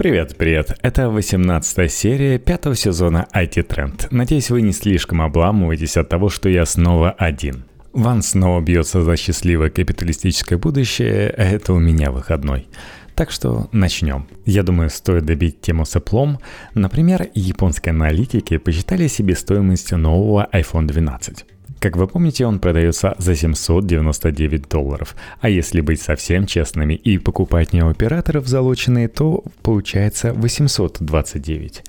Привет, 0.00 0.34
привет! 0.38 0.78
Это 0.80 1.10
18 1.10 1.92
серия 1.92 2.38
пятого 2.38 2.74
сезона 2.74 3.26
IT 3.34 3.66
Trend. 3.66 4.06
Надеюсь, 4.10 4.48
вы 4.48 4.62
не 4.62 4.72
слишком 4.72 5.20
обламываетесь 5.20 5.98
от 5.98 6.08
того, 6.08 6.30
что 6.30 6.48
я 6.48 6.64
снова 6.64 7.10
один. 7.10 7.64
Ван 7.92 8.22
снова 8.22 8.62
бьется 8.62 9.02
за 9.02 9.18
счастливое 9.18 9.68
капиталистическое 9.68 10.58
будущее, 10.58 11.28
а 11.36 11.42
это 11.42 11.74
у 11.74 11.78
меня 11.78 12.12
выходной. 12.12 12.66
Так 13.14 13.30
что 13.30 13.68
начнем. 13.72 14.26
Я 14.46 14.62
думаю, 14.62 14.88
стоит 14.88 15.26
добить 15.26 15.60
тему 15.60 15.84
с 15.84 15.94
Apple. 15.94 16.38
Например, 16.72 17.28
японские 17.34 17.90
аналитики 17.90 18.56
посчитали 18.56 19.06
себестоимость 19.06 19.92
нового 19.92 20.48
iPhone 20.50 20.86
12. 20.86 21.44
Как 21.80 21.96
вы 21.96 22.06
помните, 22.06 22.44
он 22.44 22.58
продается 22.58 23.14
за 23.16 23.34
799 23.34 24.68
долларов. 24.68 25.16
А 25.40 25.48
если 25.48 25.80
быть 25.80 26.02
совсем 26.02 26.44
честными 26.44 26.92
и 26.92 27.16
покупать 27.16 27.72
не 27.72 27.82
у 27.82 27.88
операторов 27.88 28.46
залоченные, 28.46 29.08
то 29.08 29.42
получается 29.62 30.34
829. 30.34 31.82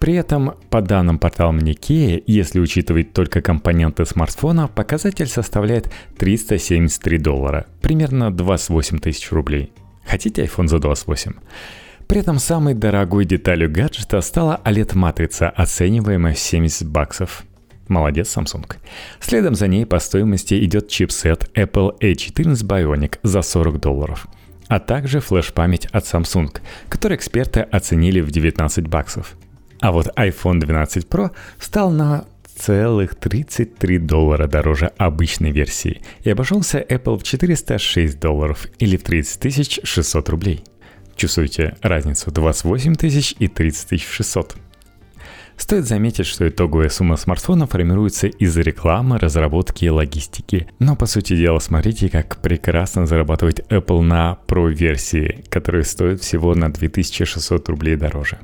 При 0.00 0.14
этом, 0.14 0.54
по 0.70 0.82
данным 0.82 1.20
портала 1.20 1.52
Nikkei, 1.52 2.24
если 2.26 2.58
учитывать 2.58 3.12
только 3.12 3.40
компоненты 3.40 4.04
смартфона, 4.04 4.66
показатель 4.66 5.28
составляет 5.28 5.88
373 6.18 7.18
доллара, 7.18 7.66
примерно 7.80 8.32
28 8.32 8.98
тысяч 8.98 9.30
рублей. 9.30 9.72
Хотите 10.04 10.42
iPhone 10.42 10.66
за 10.66 10.80
28? 10.80 11.34
При 12.08 12.18
этом 12.18 12.40
самой 12.40 12.74
дорогой 12.74 13.24
деталью 13.24 13.70
гаджета 13.70 14.20
стала 14.20 14.60
OLED-матрица, 14.64 15.48
оцениваемая 15.48 16.34
в 16.34 16.40
70 16.40 16.88
баксов– 16.88 17.44
Молодец, 17.88 18.36
Samsung. 18.36 18.76
Следом 19.20 19.54
за 19.54 19.68
ней 19.68 19.86
по 19.86 19.98
стоимости 19.98 20.64
идет 20.64 20.88
чипсет 20.88 21.50
Apple 21.54 21.98
A14 22.00 22.66
Bionic 22.66 23.18
за 23.22 23.42
40 23.42 23.80
долларов 23.80 24.26
а 24.68 24.80
также 24.80 25.20
флеш-память 25.20 25.84
от 25.92 26.04
Samsung, 26.04 26.48
который 26.88 27.18
эксперты 27.18 27.60
оценили 27.60 28.20
в 28.20 28.30
19 28.30 28.88
баксов. 28.88 29.34
А 29.80 29.92
вот 29.92 30.06
iPhone 30.16 30.60
12 30.60 31.08
Pro 31.08 31.30
стал 31.58 31.90
на 31.90 32.24
целых 32.56 33.14
33 33.16 33.98
доллара 33.98 34.46
дороже 34.46 34.86
обычной 34.96 35.50
версии 35.50 36.00
и 36.22 36.30
обошелся 36.30 36.80
Apple 36.80 37.18
в 37.18 37.22
406 37.22 38.18
долларов 38.18 38.66
или 38.78 38.96
в 38.96 39.02
30 39.02 39.86
600 39.86 40.28
рублей. 40.30 40.64
Чувствуете 41.16 41.76
разницу 41.82 42.30
28 42.30 42.94
тысяч 42.94 43.34
и 43.38 43.48
30 43.48 44.00
600. 44.00 44.56
Стоит 45.62 45.86
заметить, 45.86 46.26
что 46.26 46.48
итоговая 46.48 46.88
сумма 46.88 47.16
смартфона 47.16 47.68
формируется 47.68 48.26
из 48.26 48.56
рекламы, 48.56 49.16
разработки 49.16 49.84
и 49.84 49.90
логистики. 49.90 50.66
Но 50.80 50.96
по 50.96 51.06
сути 51.06 51.36
дела, 51.36 51.60
смотрите, 51.60 52.08
как 52.08 52.42
прекрасно 52.42 53.06
зарабатывает 53.06 53.60
Apple 53.70 54.00
на 54.00 54.38
Pro-версии, 54.48 55.44
которая 55.50 55.84
стоит 55.84 56.20
всего 56.20 56.56
на 56.56 56.72
2600 56.72 57.68
рублей 57.68 57.94
дороже. 57.94 58.40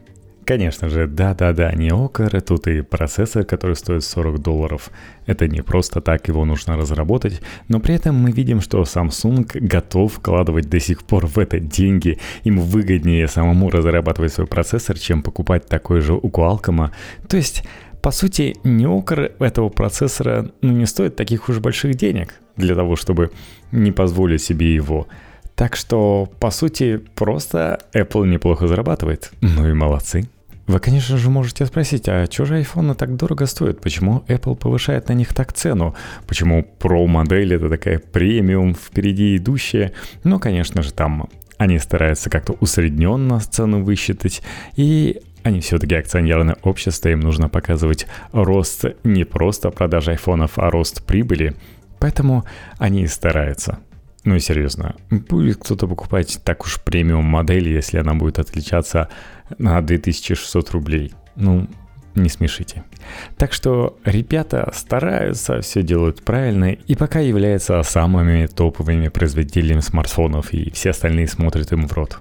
Конечно 0.48 0.88
же, 0.88 1.06
да-да-да, 1.06 1.72
не 1.72 1.90
окор, 1.90 2.40
тут 2.40 2.68
и 2.68 2.80
процессор, 2.80 3.44
который 3.44 3.76
стоит 3.76 4.02
40 4.02 4.38
долларов. 4.38 4.90
Это 5.26 5.46
не 5.46 5.60
просто 5.60 6.00
так 6.00 6.26
его 6.28 6.46
нужно 6.46 6.78
разработать, 6.78 7.42
но 7.68 7.80
при 7.80 7.96
этом 7.96 8.14
мы 8.14 8.30
видим, 8.30 8.62
что 8.62 8.80
Samsung 8.80 9.46
готов 9.60 10.14
вкладывать 10.14 10.70
до 10.70 10.80
сих 10.80 11.02
пор 11.02 11.26
в 11.26 11.36
это 11.38 11.60
деньги. 11.60 12.18
Им 12.44 12.60
выгоднее 12.60 13.28
самому 13.28 13.68
разрабатывать 13.68 14.32
свой 14.32 14.46
процессор, 14.46 14.98
чем 14.98 15.22
покупать 15.22 15.66
такой 15.66 16.00
же 16.00 16.14
у 16.14 16.30
Qualcomm. 16.30 16.92
То 17.28 17.36
есть 17.36 17.64
по 18.00 18.10
сути, 18.10 18.56
неокр 18.64 19.32
этого 19.40 19.68
процессора 19.68 20.50
ну, 20.62 20.72
не 20.72 20.86
стоит 20.86 21.14
таких 21.14 21.50
уж 21.50 21.58
больших 21.58 21.94
денег 21.94 22.36
для 22.56 22.74
того, 22.74 22.96
чтобы 22.96 23.32
не 23.70 23.92
позволить 23.92 24.40
себе 24.40 24.74
его. 24.74 25.08
Так 25.56 25.76
что, 25.76 26.26
по 26.40 26.50
сути, 26.50 27.02
просто 27.14 27.80
Apple 27.92 28.26
неплохо 28.26 28.66
зарабатывает. 28.66 29.30
Ну 29.42 29.68
и 29.68 29.74
молодцы. 29.74 30.26
Вы, 30.68 30.80
конечно 30.80 31.16
же, 31.16 31.30
можете 31.30 31.64
спросить, 31.64 32.08
а 32.10 32.26
что 32.30 32.44
же 32.44 32.60
iPhone 32.60 32.94
так 32.94 33.16
дорого 33.16 33.46
стоит? 33.46 33.80
Почему 33.80 34.22
Apple 34.28 34.54
повышает 34.54 35.08
на 35.08 35.14
них 35.14 35.32
так 35.32 35.54
цену? 35.54 35.94
Почему 36.26 36.62
Pro 36.78 37.06
модель 37.06 37.54
это 37.54 37.70
такая 37.70 37.98
премиум, 37.98 38.74
впереди 38.74 39.38
идущая? 39.38 39.92
Ну, 40.24 40.38
конечно 40.38 40.82
же, 40.82 40.92
там 40.92 41.30
они 41.56 41.78
стараются 41.78 42.28
как-то 42.28 42.52
усредненно 42.60 43.40
цену 43.40 43.82
высчитать, 43.82 44.42
и 44.76 45.22
они 45.42 45.60
все-таки 45.60 45.94
акционерное 45.94 46.58
общество, 46.62 47.08
им 47.08 47.20
нужно 47.20 47.48
показывать 47.48 48.06
рост 48.32 48.84
не 49.04 49.24
просто 49.24 49.70
продажи 49.70 50.10
айфонов, 50.10 50.58
а 50.58 50.70
рост 50.70 51.02
прибыли. 51.02 51.56
Поэтому 51.98 52.44
они 52.76 53.04
и 53.04 53.06
стараются. 53.06 53.78
Ну 54.28 54.34
и 54.34 54.40
серьезно, 54.40 54.94
будет 55.08 55.56
кто-то 55.56 55.88
покупать 55.88 56.38
так 56.44 56.62
уж 56.66 56.82
премиум 56.82 57.24
модель, 57.24 57.66
если 57.66 57.96
она 57.96 58.12
будет 58.12 58.38
отличаться 58.38 59.08
на 59.56 59.80
2600 59.80 60.70
рублей? 60.72 61.14
Ну, 61.34 61.66
не 62.14 62.28
смешите. 62.28 62.84
Так 63.38 63.54
что 63.54 63.96
ребята 64.04 64.70
стараются, 64.74 65.62
все 65.62 65.82
делают 65.82 66.22
правильно 66.22 66.72
и 66.72 66.94
пока 66.94 67.20
являются 67.20 67.82
самыми 67.82 68.44
топовыми 68.44 69.08
производителями 69.08 69.80
смартфонов 69.80 70.52
и 70.52 70.70
все 70.72 70.90
остальные 70.90 71.26
смотрят 71.28 71.72
им 71.72 71.88
в 71.88 71.92
рот. 71.94 72.18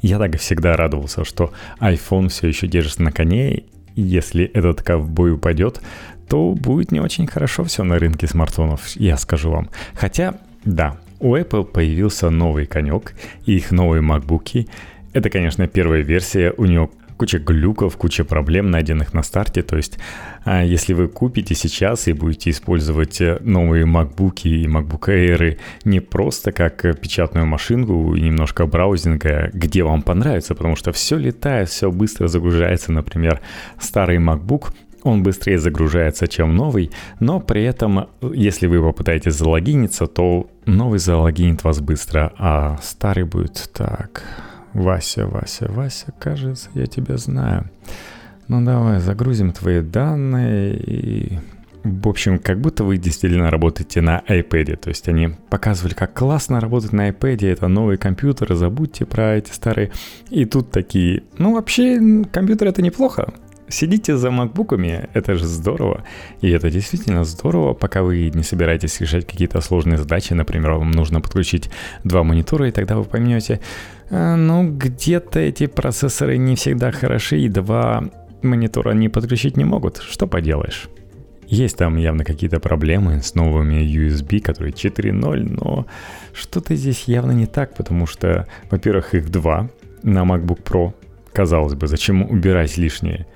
Я 0.00 0.20
так 0.20 0.36
и 0.36 0.38
всегда 0.38 0.76
радовался, 0.76 1.24
что 1.24 1.52
iPhone 1.80 2.28
все 2.28 2.46
еще 2.46 2.68
держится 2.68 3.02
на 3.02 3.10
коне, 3.10 3.54
и 3.56 3.64
если 3.96 4.44
этот 4.44 4.82
ковбой 4.82 5.32
упадет, 5.32 5.80
то 6.28 6.54
будет 6.54 6.92
не 6.92 7.00
очень 7.00 7.26
хорошо 7.26 7.64
все 7.64 7.82
на 7.82 7.98
рынке 7.98 8.28
смартфонов, 8.28 8.86
я 8.94 9.16
скажу 9.16 9.50
вам. 9.50 9.70
Хотя, 9.94 10.36
да, 10.64 10.98
у 11.20 11.36
Apple 11.36 11.64
появился 11.64 12.30
новый 12.30 12.66
конек, 12.66 13.14
и 13.46 13.56
их 13.56 13.70
новые 13.70 14.02
MacBook. 14.02 14.68
Это, 15.12 15.30
конечно, 15.30 15.66
первая 15.66 16.02
версия, 16.02 16.52
у 16.56 16.64
него 16.64 16.90
куча 17.18 17.38
глюков, 17.38 17.96
куча 17.96 18.24
проблем, 18.24 18.70
найденных 18.70 19.12
на 19.12 19.22
старте. 19.22 19.62
То 19.62 19.76
есть, 19.76 19.98
а, 20.44 20.64
если 20.64 20.94
вы 20.94 21.08
купите 21.08 21.54
сейчас 21.54 22.08
и 22.08 22.12
будете 22.12 22.50
использовать 22.50 23.20
э, 23.20 23.38
новые 23.40 23.84
MacBook 23.84 24.42
и 24.44 24.66
MacBook 24.66 25.08
Air 25.08 25.58
не 25.84 26.00
просто 26.00 26.52
как 26.52 27.00
печатную 27.00 27.46
машинку 27.46 28.14
и 28.14 28.20
немножко 28.20 28.66
браузинга, 28.66 29.50
где 29.52 29.82
вам 29.82 30.02
понравится, 30.02 30.54
потому 30.54 30.76
что 30.76 30.92
все 30.92 31.18
летает, 31.18 31.68
все 31.68 31.90
быстро 31.90 32.28
загружается. 32.28 32.92
Например, 32.92 33.40
старый 33.80 34.18
MacBook 34.18 34.72
он 35.08 35.22
быстрее 35.22 35.58
загружается, 35.58 36.28
чем 36.28 36.54
новый, 36.54 36.90
но 37.20 37.40
при 37.40 37.64
этом, 37.64 38.08
если 38.20 38.66
вы 38.66 38.80
попытаетесь 38.80 39.34
залогиниться, 39.34 40.06
то 40.06 40.48
новый 40.66 40.98
залогинит 40.98 41.64
вас 41.64 41.80
быстро, 41.80 42.32
а 42.38 42.78
старый 42.82 43.24
будет 43.24 43.70
так. 43.72 44.22
Вася, 44.72 45.26
Вася, 45.26 45.70
Вася, 45.70 46.12
кажется, 46.18 46.70
я 46.74 46.86
тебя 46.86 47.16
знаю. 47.16 47.70
Ну 48.48 48.64
давай, 48.64 49.00
загрузим 49.00 49.52
твои 49.52 49.80
данные 49.80 50.76
и... 50.76 51.38
В 51.84 52.08
общем, 52.08 52.38
как 52.38 52.60
будто 52.60 52.82
вы 52.82 52.98
действительно 52.98 53.50
работаете 53.50 54.00
на 54.00 54.22
iPad. 54.28 54.76
То 54.76 54.88
есть 54.88 55.08
они 55.08 55.30
показывали, 55.48 55.94
как 55.94 56.12
классно 56.12 56.60
работать 56.60 56.92
на 56.92 57.08
iPad, 57.08 57.46
это 57.46 57.68
новые 57.68 57.98
компьютеры, 57.98 58.56
забудьте 58.56 59.06
про 59.06 59.36
эти 59.36 59.52
старые. 59.52 59.92
И 60.28 60.44
тут 60.44 60.70
такие, 60.70 61.22
ну 61.38 61.54
вообще, 61.54 62.24
компьютер 62.32 62.68
это 62.68 62.82
неплохо 62.82 63.32
сидите 63.68 64.16
за 64.16 64.30
макбуками, 64.30 65.08
это 65.14 65.34
же 65.34 65.46
здорово. 65.46 66.04
И 66.40 66.50
это 66.50 66.70
действительно 66.70 67.24
здорово, 67.24 67.74
пока 67.74 68.02
вы 68.02 68.30
не 68.34 68.42
собираетесь 68.42 69.00
решать 69.00 69.26
какие-то 69.26 69.60
сложные 69.60 69.98
задачи. 69.98 70.32
Например, 70.34 70.72
вам 70.72 70.90
нужно 70.90 71.20
подключить 71.20 71.70
два 72.04 72.22
монитора, 72.22 72.68
и 72.68 72.72
тогда 72.72 72.96
вы 72.96 73.04
поймете, 73.04 73.60
«А, 74.10 74.36
ну, 74.36 74.70
где-то 74.70 75.38
эти 75.38 75.66
процессоры 75.66 76.38
не 76.38 76.56
всегда 76.56 76.92
хороши, 76.92 77.38
и 77.40 77.48
два 77.48 78.04
монитора 78.42 78.92
не 78.92 79.08
подключить 79.08 79.56
не 79.56 79.64
могут. 79.64 79.98
Что 79.98 80.26
поделаешь? 80.26 80.88
Есть 81.46 81.78
там 81.78 81.96
явно 81.96 82.24
какие-то 82.24 82.60
проблемы 82.60 83.22
с 83.22 83.34
новыми 83.34 83.82
USB, 83.82 84.40
которые 84.40 84.72
4.0, 84.72 85.48
но 85.48 85.86
что-то 86.34 86.74
здесь 86.74 87.04
явно 87.04 87.32
не 87.32 87.46
так, 87.46 87.74
потому 87.74 88.06
что, 88.06 88.46
во-первых, 88.70 89.14
их 89.14 89.30
два 89.30 89.70
на 90.02 90.24
MacBook 90.24 90.62
Pro. 90.62 90.92
Казалось 91.32 91.74
бы, 91.74 91.86
зачем 91.86 92.22
убирать 92.22 92.76
лишнее? 92.76 93.26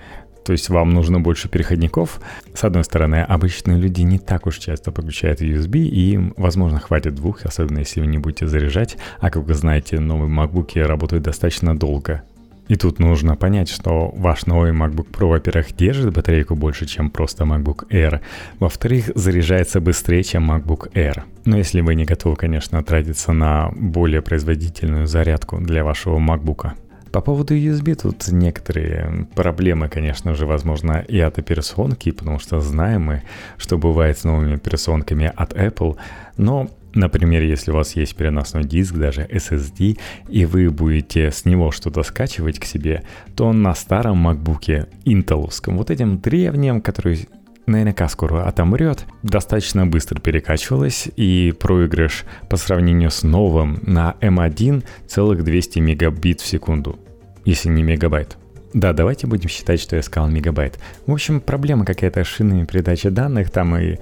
То 0.44 0.52
есть 0.52 0.68
вам 0.68 0.90
нужно 0.90 1.20
больше 1.20 1.48
переходников. 1.48 2.20
С 2.54 2.64
одной 2.64 2.84
стороны, 2.84 3.22
обычные 3.22 3.78
люди 3.78 4.02
не 4.02 4.18
так 4.18 4.46
уж 4.46 4.58
часто 4.58 4.92
подключают 4.92 5.40
USB, 5.40 5.78
и 5.78 6.12
им, 6.12 6.34
возможно, 6.36 6.78
хватит 6.78 7.14
двух, 7.14 7.44
особенно 7.44 7.80
если 7.80 8.00
вы 8.00 8.06
не 8.06 8.18
будете 8.18 8.46
заряжать. 8.46 8.96
А 9.20 9.30
как 9.30 9.44
вы 9.44 9.54
знаете, 9.54 10.00
новые 10.00 10.30
MacBook 10.30 10.80
работают 10.82 11.24
достаточно 11.24 11.76
долго. 11.76 12.22
И 12.68 12.76
тут 12.76 12.98
нужно 13.00 13.36
понять, 13.36 13.68
что 13.68 14.10
ваш 14.16 14.46
новый 14.46 14.72
MacBook 14.72 15.10
Pro, 15.10 15.28
во-первых, 15.28 15.76
держит 15.76 16.14
батарейку 16.14 16.54
больше, 16.54 16.86
чем 16.86 17.10
просто 17.10 17.44
MacBook 17.44 17.88
Air. 17.90 18.20
Во-вторых, 18.60 19.10
заряжается 19.14 19.80
быстрее, 19.80 20.22
чем 20.22 20.50
MacBook 20.50 20.92
Air. 20.92 21.22
Но 21.44 21.58
если 21.58 21.80
вы 21.80 21.94
не 21.94 22.04
готовы, 22.04 22.36
конечно, 22.36 22.82
тратиться 22.82 23.32
на 23.32 23.70
более 23.76 24.22
производительную 24.22 25.06
зарядку 25.06 25.58
для 25.58 25.84
вашего 25.84 26.18
MacBook. 26.18 26.72
По 27.12 27.20
поводу 27.20 27.54
USB 27.54 27.94
тут 27.94 28.28
некоторые 28.28 29.26
проблемы, 29.34 29.88
конечно 29.88 30.34
же, 30.34 30.46
возможно, 30.46 31.04
и 31.06 31.20
от 31.20 31.38
операционки, 31.38 32.10
потому 32.10 32.38
что 32.38 32.60
знаем 32.60 33.02
мы, 33.02 33.22
что 33.58 33.76
бывает 33.76 34.18
с 34.18 34.24
новыми 34.24 34.54
операционками 34.54 35.30
от 35.34 35.52
Apple, 35.52 35.96
но 36.36 36.68
Например, 36.94 37.42
если 37.42 37.70
у 37.70 37.74
вас 37.74 37.96
есть 37.96 38.14
переносной 38.16 38.64
диск, 38.64 38.94
даже 38.96 39.22
SSD, 39.22 39.98
и 40.28 40.44
вы 40.44 40.68
будете 40.68 41.30
с 41.30 41.46
него 41.46 41.70
что-то 41.70 42.02
скачивать 42.02 42.58
к 42.58 42.66
себе, 42.66 43.02
то 43.34 43.50
на 43.54 43.74
старом 43.74 44.28
MacBook 44.28 44.88
интеловском, 45.06 45.78
вот 45.78 45.90
этим 45.90 46.18
древнем, 46.18 46.82
который 46.82 47.26
наверняка 47.66 48.08
скоро 48.08 48.46
отомрет, 48.46 49.04
достаточно 49.22 49.86
быстро 49.86 50.20
перекачивалась, 50.20 51.08
и 51.16 51.54
проигрыш 51.58 52.24
по 52.48 52.56
сравнению 52.56 53.10
с 53.10 53.22
новым 53.22 53.78
на 53.82 54.14
M1 54.20 54.84
целых 55.06 55.44
200 55.44 55.78
мегабит 55.78 56.40
в 56.40 56.46
секунду, 56.46 56.98
если 57.44 57.68
не 57.68 57.82
мегабайт. 57.82 58.36
Да, 58.74 58.94
давайте 58.94 59.26
будем 59.26 59.50
считать, 59.50 59.80
что 59.80 59.96
я 59.96 60.02
сказал 60.02 60.30
мегабайт. 60.30 60.78
В 61.06 61.12
общем, 61.12 61.40
проблема 61.40 61.84
какая-то 61.84 62.24
с 62.24 62.26
шинами 62.26 62.64
передачи 62.64 63.10
данных, 63.10 63.50
там 63.50 63.76
и 63.76 63.98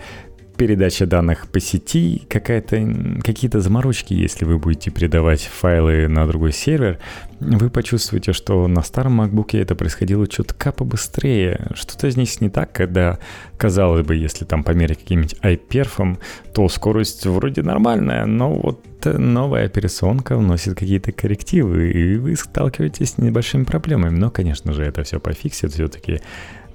передача 0.61 1.07
данных 1.07 1.49
по 1.49 1.59
сети, 1.59 2.27
какие-то 2.29 3.61
заморочки, 3.63 4.13
если 4.13 4.45
вы 4.45 4.59
будете 4.59 4.91
передавать 4.91 5.41
файлы 5.41 6.07
на 6.07 6.27
другой 6.27 6.53
сервер, 6.53 6.99
вы 7.41 7.71
почувствуете, 7.71 8.35
что 8.35 8.69
на 8.69 8.83
старом 8.83 9.23
MacBook 9.23 9.59
это 9.59 9.75
происходило 9.75 10.29
чутка 10.29 10.71
побыстрее. 10.71 11.71
Что-то 11.73 12.11
здесь 12.11 12.43
не 12.43 12.51
так, 12.51 12.73
когда, 12.73 13.19
казалось 13.57 14.07
бы, 14.07 14.17
если 14.17 14.45
там 14.45 14.63
померить 14.63 14.99
каким-нибудь 14.99 15.37
iPerf, 15.43 16.19
то 16.53 16.69
скорость 16.69 17.25
вроде 17.25 17.63
нормальная, 17.63 18.27
но 18.27 18.53
вот 18.53 18.85
новая 19.03 19.65
операционка 19.65 20.37
вносит 20.37 20.75
какие-то 20.79 21.11
коррективы, 21.13 21.91
и 21.91 22.17
вы 22.19 22.37
сталкиваетесь 22.37 23.13
с 23.13 23.17
небольшими 23.17 23.65
проблемами. 23.65 24.15
Но, 24.15 24.31
конечно 24.31 24.75
же, 24.75 24.83
это 24.85 25.05
все 25.05 25.19
пофиксит, 25.21 25.73
все-таки 25.73 26.21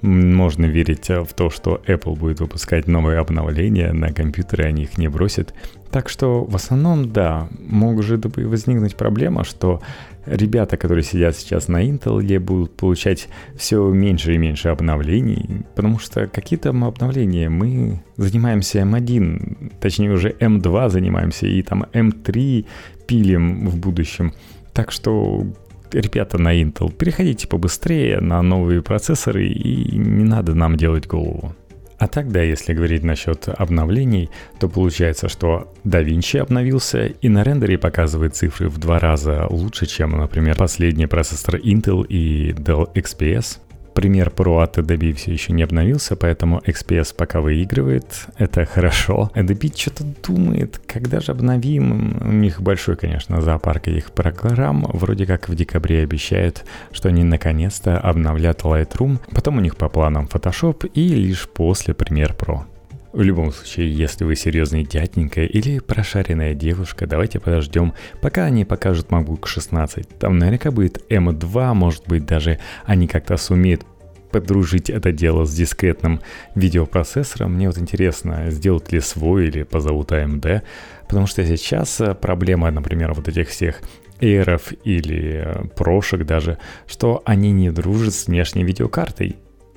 можно 0.02 0.66
верить 0.66 1.08
в 1.08 1.32
то, 1.34 1.50
что 1.50 1.80
Apple 1.86 2.16
будет 2.16 2.40
выпускать 2.40 2.86
новые 2.86 3.18
обновления 3.18 3.92
на 3.92 4.12
компьютеры, 4.12 4.64
они 4.64 4.84
их 4.84 4.98
не 4.98 5.08
бросят. 5.08 5.54
Так 5.90 6.08
что 6.08 6.44
в 6.44 6.54
основном, 6.54 7.12
да, 7.12 7.48
может 7.58 8.26
возникнуть 8.36 8.96
проблема, 8.96 9.44
что 9.44 9.80
ребята, 10.26 10.76
которые 10.76 11.04
сидят 11.04 11.36
сейчас 11.36 11.68
на 11.68 11.84
Intel, 11.86 12.38
будут 12.38 12.76
получать 12.76 13.28
все 13.56 13.88
меньше 13.88 14.34
и 14.34 14.38
меньше 14.38 14.68
обновлений, 14.68 15.64
потому 15.74 15.98
что 15.98 16.26
какие-то 16.26 16.70
обновления 16.70 17.48
мы 17.48 18.02
занимаемся 18.16 18.80
M1, 18.80 19.78
точнее 19.80 20.10
уже 20.10 20.30
M2 20.30 20.90
занимаемся, 20.90 21.46
и 21.46 21.62
там 21.62 21.84
M3 21.92 22.66
пилим 23.06 23.68
в 23.68 23.76
будущем. 23.78 24.34
Так 24.72 24.90
что 24.90 25.46
ребята 25.92 26.38
на 26.38 26.60
Intel, 26.60 26.92
переходите 26.92 27.48
побыстрее 27.48 28.20
на 28.20 28.42
новые 28.42 28.82
процессоры 28.82 29.46
и 29.46 29.96
не 29.96 30.24
надо 30.24 30.54
нам 30.54 30.76
делать 30.76 31.06
голову. 31.06 31.54
А 31.98 32.08
тогда, 32.08 32.42
если 32.42 32.74
говорить 32.74 33.02
насчет 33.02 33.48
обновлений, 33.48 34.28
то 34.60 34.68
получается, 34.68 35.28
что 35.28 35.72
DaVinci 35.84 36.38
обновился 36.38 37.06
и 37.06 37.28
на 37.28 37.42
рендере 37.42 37.78
показывает 37.78 38.36
цифры 38.36 38.68
в 38.68 38.78
два 38.78 38.98
раза 38.98 39.46
лучше, 39.48 39.86
чем, 39.86 40.10
например, 40.10 40.56
последний 40.56 41.06
процессор 41.06 41.56
Intel 41.56 42.06
и 42.06 42.52
Dell 42.52 42.92
XPS. 42.92 43.60
Пример 43.96 44.28
Pro 44.28 44.62
от 44.62 44.76
Adobe 44.76 45.14
все 45.14 45.32
еще 45.32 45.54
не 45.54 45.62
обновился, 45.62 46.16
поэтому 46.16 46.58
XPS 46.58 47.14
пока 47.16 47.40
выигрывает. 47.40 48.26
Это 48.36 48.66
хорошо. 48.66 49.30
Adobe 49.34 49.72
что-то 49.74 50.04
думает, 50.22 50.78
когда 50.86 51.20
же 51.20 51.32
обновим. 51.32 52.18
У 52.20 52.32
них 52.32 52.60
большой, 52.60 52.96
конечно, 52.96 53.40
зоопарк 53.40 53.88
этих 53.88 54.12
программ. 54.12 54.84
Вроде 54.92 55.24
как 55.24 55.48
в 55.48 55.54
декабре 55.54 56.02
обещают, 56.02 56.66
что 56.92 57.08
они 57.08 57.24
наконец-то 57.24 57.98
обновлят 57.98 58.60
Lightroom. 58.64 59.18
Потом 59.34 59.56
у 59.56 59.60
них 59.60 59.76
по 59.76 59.88
планам 59.88 60.28
Photoshop 60.30 60.90
и 60.92 61.08
лишь 61.08 61.48
после 61.48 61.94
Premiere 61.94 62.36
Pro. 62.36 62.64
В 63.12 63.22
любом 63.22 63.50
случае, 63.52 63.90
если 63.92 64.24
вы 64.24 64.36
серьезный 64.36 64.84
дяденька 64.84 65.42
или 65.42 65.78
прошаренная 65.78 66.54
девушка, 66.54 67.06
давайте 67.06 67.40
подождем, 67.40 67.94
пока 68.20 68.44
они 68.44 68.64
покажут 68.64 69.08
MacBook 69.08 69.46
16. 69.46 70.18
Там 70.18 70.38
наверняка 70.38 70.70
будет 70.70 71.02
M2, 71.10 71.74
может 71.74 72.06
быть 72.06 72.26
даже 72.26 72.58
они 72.84 73.08
как-то 73.08 73.36
сумеют 73.36 73.86
подружить 74.30 74.90
это 74.90 75.12
дело 75.12 75.46
с 75.46 75.54
дискретным 75.54 76.20
видеопроцессором. 76.54 77.54
Мне 77.54 77.68
вот 77.68 77.78
интересно, 77.78 78.50
сделают 78.50 78.92
ли 78.92 79.00
свой 79.00 79.46
или 79.46 79.62
позовут 79.62 80.12
AMD, 80.12 80.62
потому 81.08 81.26
что 81.26 81.46
сейчас 81.46 82.02
проблема, 82.20 82.70
например, 82.70 83.14
вот 83.14 83.28
этих 83.28 83.48
всех 83.48 83.80
Airов 84.20 84.72
или 84.84 85.68
прошек 85.74 86.24
даже, 86.24 86.58
что 86.86 87.22
они 87.24 87.52
не 87.52 87.70
дружат 87.70 88.14
с 88.14 88.26
внешней 88.26 88.64
видеокартой 88.64 89.36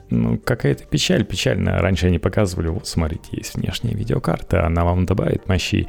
ну, 0.09 0.37
какая-то 0.37 0.85
печаль 0.85 1.25
печальная. 1.25 1.81
Раньше 1.81 2.07
они 2.07 2.19
показывали, 2.19 2.67
вот 2.67 2.87
смотрите, 2.87 3.29
есть 3.31 3.55
внешняя 3.55 3.93
видеокарта, 3.93 4.65
она 4.65 4.83
вам 4.83 5.05
добавит 5.05 5.47
мощи. 5.47 5.87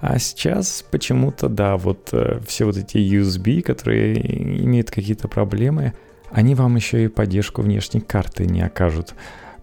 А 0.00 0.18
сейчас 0.18 0.84
почему-то, 0.90 1.48
да, 1.48 1.76
вот 1.76 2.08
э, 2.12 2.40
все 2.46 2.64
вот 2.64 2.76
эти 2.76 2.96
USB, 2.96 3.60
которые 3.60 4.18
имеют 4.64 4.90
какие-то 4.90 5.28
проблемы, 5.28 5.92
они 6.30 6.54
вам 6.54 6.76
еще 6.76 7.04
и 7.04 7.08
поддержку 7.08 7.62
внешней 7.62 8.00
карты 8.00 8.46
не 8.46 8.62
окажут. 8.62 9.14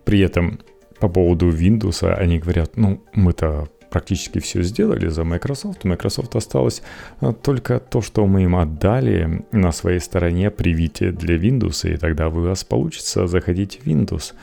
При 0.05 0.19
этом 0.19 0.59
по 0.99 1.07
поводу 1.09 1.49
Windows 1.49 2.07
они 2.07 2.39
говорят, 2.39 2.77
ну, 2.77 3.03
мы-то 3.13 3.67
практически 3.89 4.39
все 4.39 4.63
сделали 4.63 5.07
за 5.07 5.23
Microsoft. 5.23 5.85
У 5.85 5.87
Microsoft 5.87 6.35
осталось 6.35 6.81
э, 7.21 7.33
только 7.41 7.79
то, 7.79 8.01
что 8.01 8.25
мы 8.25 8.43
им 8.43 8.55
отдали 8.55 9.45
на 9.51 9.71
своей 9.71 9.99
стороне 9.99 10.51
привитие 10.51 11.11
для 11.11 11.35
Windows, 11.35 11.91
и 11.91 11.97
тогда 11.97 12.27
у 12.29 12.41
вас 12.41 12.63
получится 12.63 13.27
заходить 13.27 13.79
в 13.81 13.87
Windows. 13.87 14.33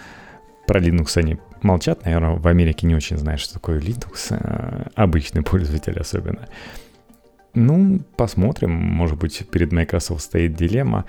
Про 0.67 0.81
Linux 0.81 1.19
они 1.19 1.39
молчат, 1.63 2.05
наверное, 2.05 2.37
в 2.37 2.47
Америке 2.47 2.87
не 2.87 2.95
очень 2.95 3.19
знают, 3.19 3.41
что 3.41 3.55
такое 3.55 3.81
Linux, 3.81 4.29
э, 4.31 4.87
обычный 4.95 5.43
пользователь 5.43 5.99
особенно. 5.99 6.49
Ну, 7.55 8.01
посмотрим, 8.17 8.73
может 8.73 9.17
быть, 9.19 9.49
перед 9.51 9.73
Microsoft 9.73 10.23
стоит 10.23 10.55
дилемма. 10.55 11.05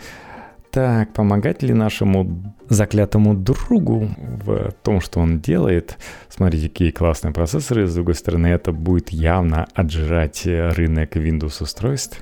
Так, 0.76 1.14
помогать 1.14 1.64
ли 1.64 1.74
нашему 1.74 2.54
заклятому 2.68 3.34
другу 3.34 4.10
в 4.18 4.74
том, 4.84 5.00
что 5.00 5.22
он 5.22 5.40
делает? 5.40 5.98
Смотрите, 6.28 6.68
какие 6.68 6.92
классные 6.92 7.34
процессоры. 7.34 7.88
С 7.88 7.94
другой 7.96 8.16
стороны, 8.16 8.48
это 8.48 8.74
будет 8.74 9.12
явно 9.12 9.68
отжирать 9.74 10.42
рынок 10.46 11.16
Windows 11.16 11.64
устройств. 11.64 12.22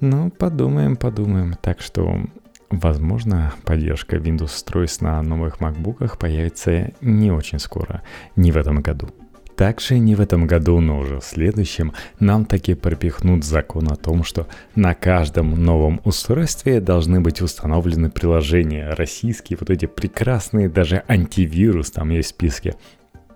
Ну, 0.00 0.30
подумаем, 0.30 0.96
подумаем. 0.96 1.56
Так 1.60 1.82
что, 1.82 2.22
возможно, 2.70 3.52
поддержка 3.64 4.16
Windows 4.16 4.44
устройств 4.44 5.02
на 5.02 5.20
новых 5.20 5.58
MacBookах 5.58 6.18
появится 6.18 6.92
не 7.02 7.30
очень 7.30 7.58
скоро, 7.58 8.00
не 8.34 8.50
в 8.50 8.56
этом 8.56 8.80
году. 8.80 9.10
Также 9.60 9.98
не 9.98 10.14
в 10.14 10.22
этом 10.22 10.46
году, 10.46 10.80
но 10.80 11.00
уже 11.00 11.20
в 11.20 11.22
следующем 11.22 11.92
нам 12.18 12.46
таки 12.46 12.72
пропихнут 12.72 13.44
закон 13.44 13.92
о 13.92 13.96
том, 13.96 14.24
что 14.24 14.46
на 14.74 14.94
каждом 14.94 15.50
новом 15.62 16.00
устройстве 16.04 16.80
должны 16.80 17.20
быть 17.20 17.42
установлены 17.42 18.08
приложения 18.08 18.94
российские, 18.94 19.58
вот 19.60 19.68
эти 19.68 19.84
прекрасные, 19.84 20.70
даже 20.70 21.02
антивирус 21.08 21.90
там 21.90 22.08
есть 22.08 22.28
в 22.28 22.34
списке. 22.36 22.76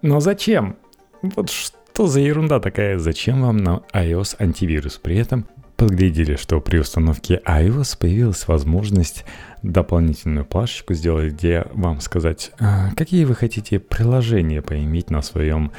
Но 0.01 0.21
зачем? 0.21 0.77
Вот 1.21 1.51
что 1.51 2.07
за 2.07 2.21
ерунда 2.21 2.59
такая? 2.59 2.99
Зачем 2.99 3.43
вам 3.43 3.59
на 3.59 3.83
iOS 3.93 4.37
антивирус? 4.39 4.97
При 4.97 5.19
этом 5.19 5.47
подглядели, 5.77 6.37
что 6.37 6.61
при 6.61 6.79
установке 6.79 7.43
iOS 7.45 7.99
появилась 7.99 8.49
возможность 8.49 9.25
дополнительную 9.63 10.45
плашечку 10.45 10.95
сделать, 10.95 11.35
где 11.35 11.67
вам 11.73 12.01
сказать, 12.01 12.53
«А, 12.59 12.91
какие 12.97 13.25
вы 13.25 13.35
хотите 13.35 13.79
приложения 13.79 14.63
поиметь 14.63 15.11
на 15.11 15.23
своем 15.23 15.73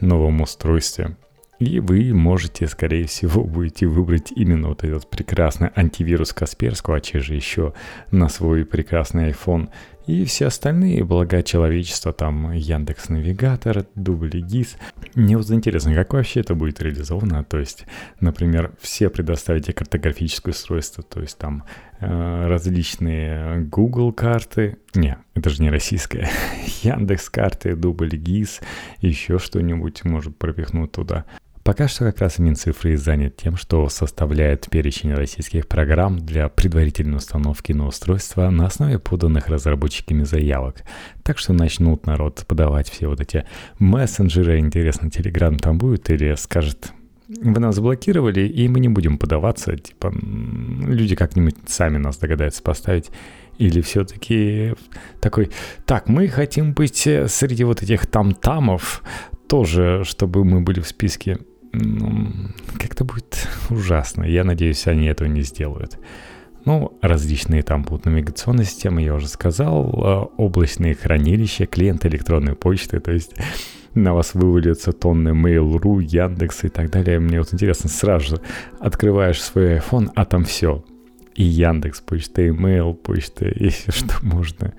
новом 0.00 0.40
устройстве. 0.40 1.16
И 1.58 1.80
вы 1.80 2.14
можете, 2.14 2.68
скорее 2.68 3.06
всего, 3.06 3.42
будете 3.42 3.86
выбрать 3.86 4.30
именно 4.30 4.68
вот 4.68 4.84
этот 4.84 5.10
прекрасный 5.10 5.70
антивирус 5.74 6.32
Касперского, 6.32 6.96
а 6.96 7.00
же 7.20 7.34
еще 7.34 7.74
на 8.12 8.28
свой 8.28 8.64
прекрасный 8.64 9.30
iPhone. 9.30 9.68
И 10.08 10.24
все 10.24 10.46
остальные 10.46 11.04
блага 11.04 11.42
человечества, 11.42 12.14
там 12.14 12.52
Яндекс 12.52 13.10
Навигатор, 13.10 13.84
Дубли 13.94 14.40
ГИС. 14.40 14.78
Мне 15.14 15.36
вот 15.36 15.50
интересно, 15.50 15.94
как 15.94 16.14
вообще 16.14 16.40
это 16.40 16.54
будет 16.54 16.80
реализовано. 16.80 17.44
То 17.44 17.58
есть, 17.58 17.84
например, 18.18 18.72
все 18.80 19.10
предоставите 19.10 19.74
картографическое 19.74 20.54
устройство, 20.54 21.04
то 21.04 21.20
есть 21.20 21.36
там 21.36 21.64
э, 22.00 22.46
различные 22.46 23.60
Google 23.64 24.14
карты. 24.14 24.78
Не, 24.94 25.18
это 25.34 25.50
же 25.50 25.60
не 25.60 25.68
российская. 25.68 26.30
Яндекс 26.82 27.28
карты, 27.28 27.76
Дубль 27.76 28.16
ГИС, 28.16 28.62
еще 29.02 29.38
что-нибудь 29.38 30.04
может 30.04 30.34
пропихнуть 30.38 30.90
туда. 30.90 31.26
Пока 31.68 31.86
что 31.86 32.06
как 32.06 32.20
раз 32.20 32.38
Минцифры 32.38 32.96
занят 32.96 33.36
тем, 33.36 33.58
что 33.58 33.90
составляет 33.90 34.70
перечень 34.70 35.12
российских 35.12 35.68
программ 35.68 36.18
для 36.18 36.48
предварительной 36.48 37.18
установки 37.18 37.72
на 37.72 37.86
устройство 37.86 38.48
на 38.48 38.64
основе 38.64 38.98
поданных 38.98 39.48
разработчиками 39.48 40.24
заявок. 40.24 40.76
Так 41.22 41.36
что 41.36 41.52
начнут 41.52 42.06
народ 42.06 42.42
подавать 42.48 42.88
все 42.88 43.06
вот 43.06 43.20
эти 43.20 43.44
мессенджеры. 43.78 44.60
Интересно, 44.60 45.10
Телеграм 45.10 45.58
там 45.58 45.76
будет 45.76 46.08
или 46.08 46.36
скажет, 46.36 46.94
вы 47.28 47.60
нас 47.60 47.74
заблокировали, 47.74 48.48
и 48.48 48.66
мы 48.66 48.80
не 48.80 48.88
будем 48.88 49.18
подаваться, 49.18 49.76
типа, 49.76 50.10
люди 50.10 51.14
как-нибудь 51.16 51.56
сами 51.66 51.98
нас 51.98 52.16
догадаются 52.16 52.62
поставить. 52.62 53.10
Или 53.58 53.82
все-таки 53.82 54.72
такой, 55.20 55.50
так, 55.84 56.08
мы 56.08 56.28
хотим 56.28 56.72
быть 56.72 56.96
среди 56.96 57.64
вот 57.64 57.82
этих 57.82 58.06
там-тамов 58.06 59.02
тоже, 59.48 60.04
чтобы 60.06 60.46
мы 60.46 60.62
были 60.62 60.80
в 60.80 60.88
списке 60.88 61.38
ну, 61.72 62.28
как-то 62.78 63.04
будет 63.04 63.48
ужасно. 63.70 64.24
Я 64.24 64.44
надеюсь, 64.44 64.86
они 64.86 65.06
этого 65.06 65.28
не 65.28 65.42
сделают. 65.42 65.98
Ну, 66.64 66.98
различные 67.00 67.62
там 67.62 67.82
будут 67.82 68.06
навигационные 68.06 68.66
системы, 68.66 69.02
я 69.02 69.14
уже 69.14 69.28
сказал, 69.28 69.90
а, 70.04 70.22
облачные 70.36 70.94
хранилища, 70.94 71.66
клиенты 71.66 72.08
электронной 72.08 72.54
почты, 72.54 73.00
то 73.00 73.10
есть 73.12 73.34
на 73.94 74.12
вас 74.12 74.34
вывалится 74.34 74.92
тонны 74.92 75.30
Mail.ru, 75.30 76.02
Яндекс 76.02 76.64
и 76.64 76.68
так 76.68 76.90
далее. 76.90 77.20
Мне 77.20 77.38
вот 77.38 77.54
интересно, 77.54 77.88
сразу 77.88 78.36
же 78.36 78.40
открываешь 78.80 79.40
свой 79.40 79.78
iPhone, 79.78 80.10
а 80.14 80.24
там 80.24 80.44
все. 80.44 80.84
И 81.34 81.44
Яндекс, 81.44 82.00
почта, 82.00 82.42
и 82.42 82.50
Mail, 82.50 82.94
почта, 82.94 83.48
и 83.48 83.68
все, 83.68 83.92
что 83.92 84.14
можно. 84.22 84.74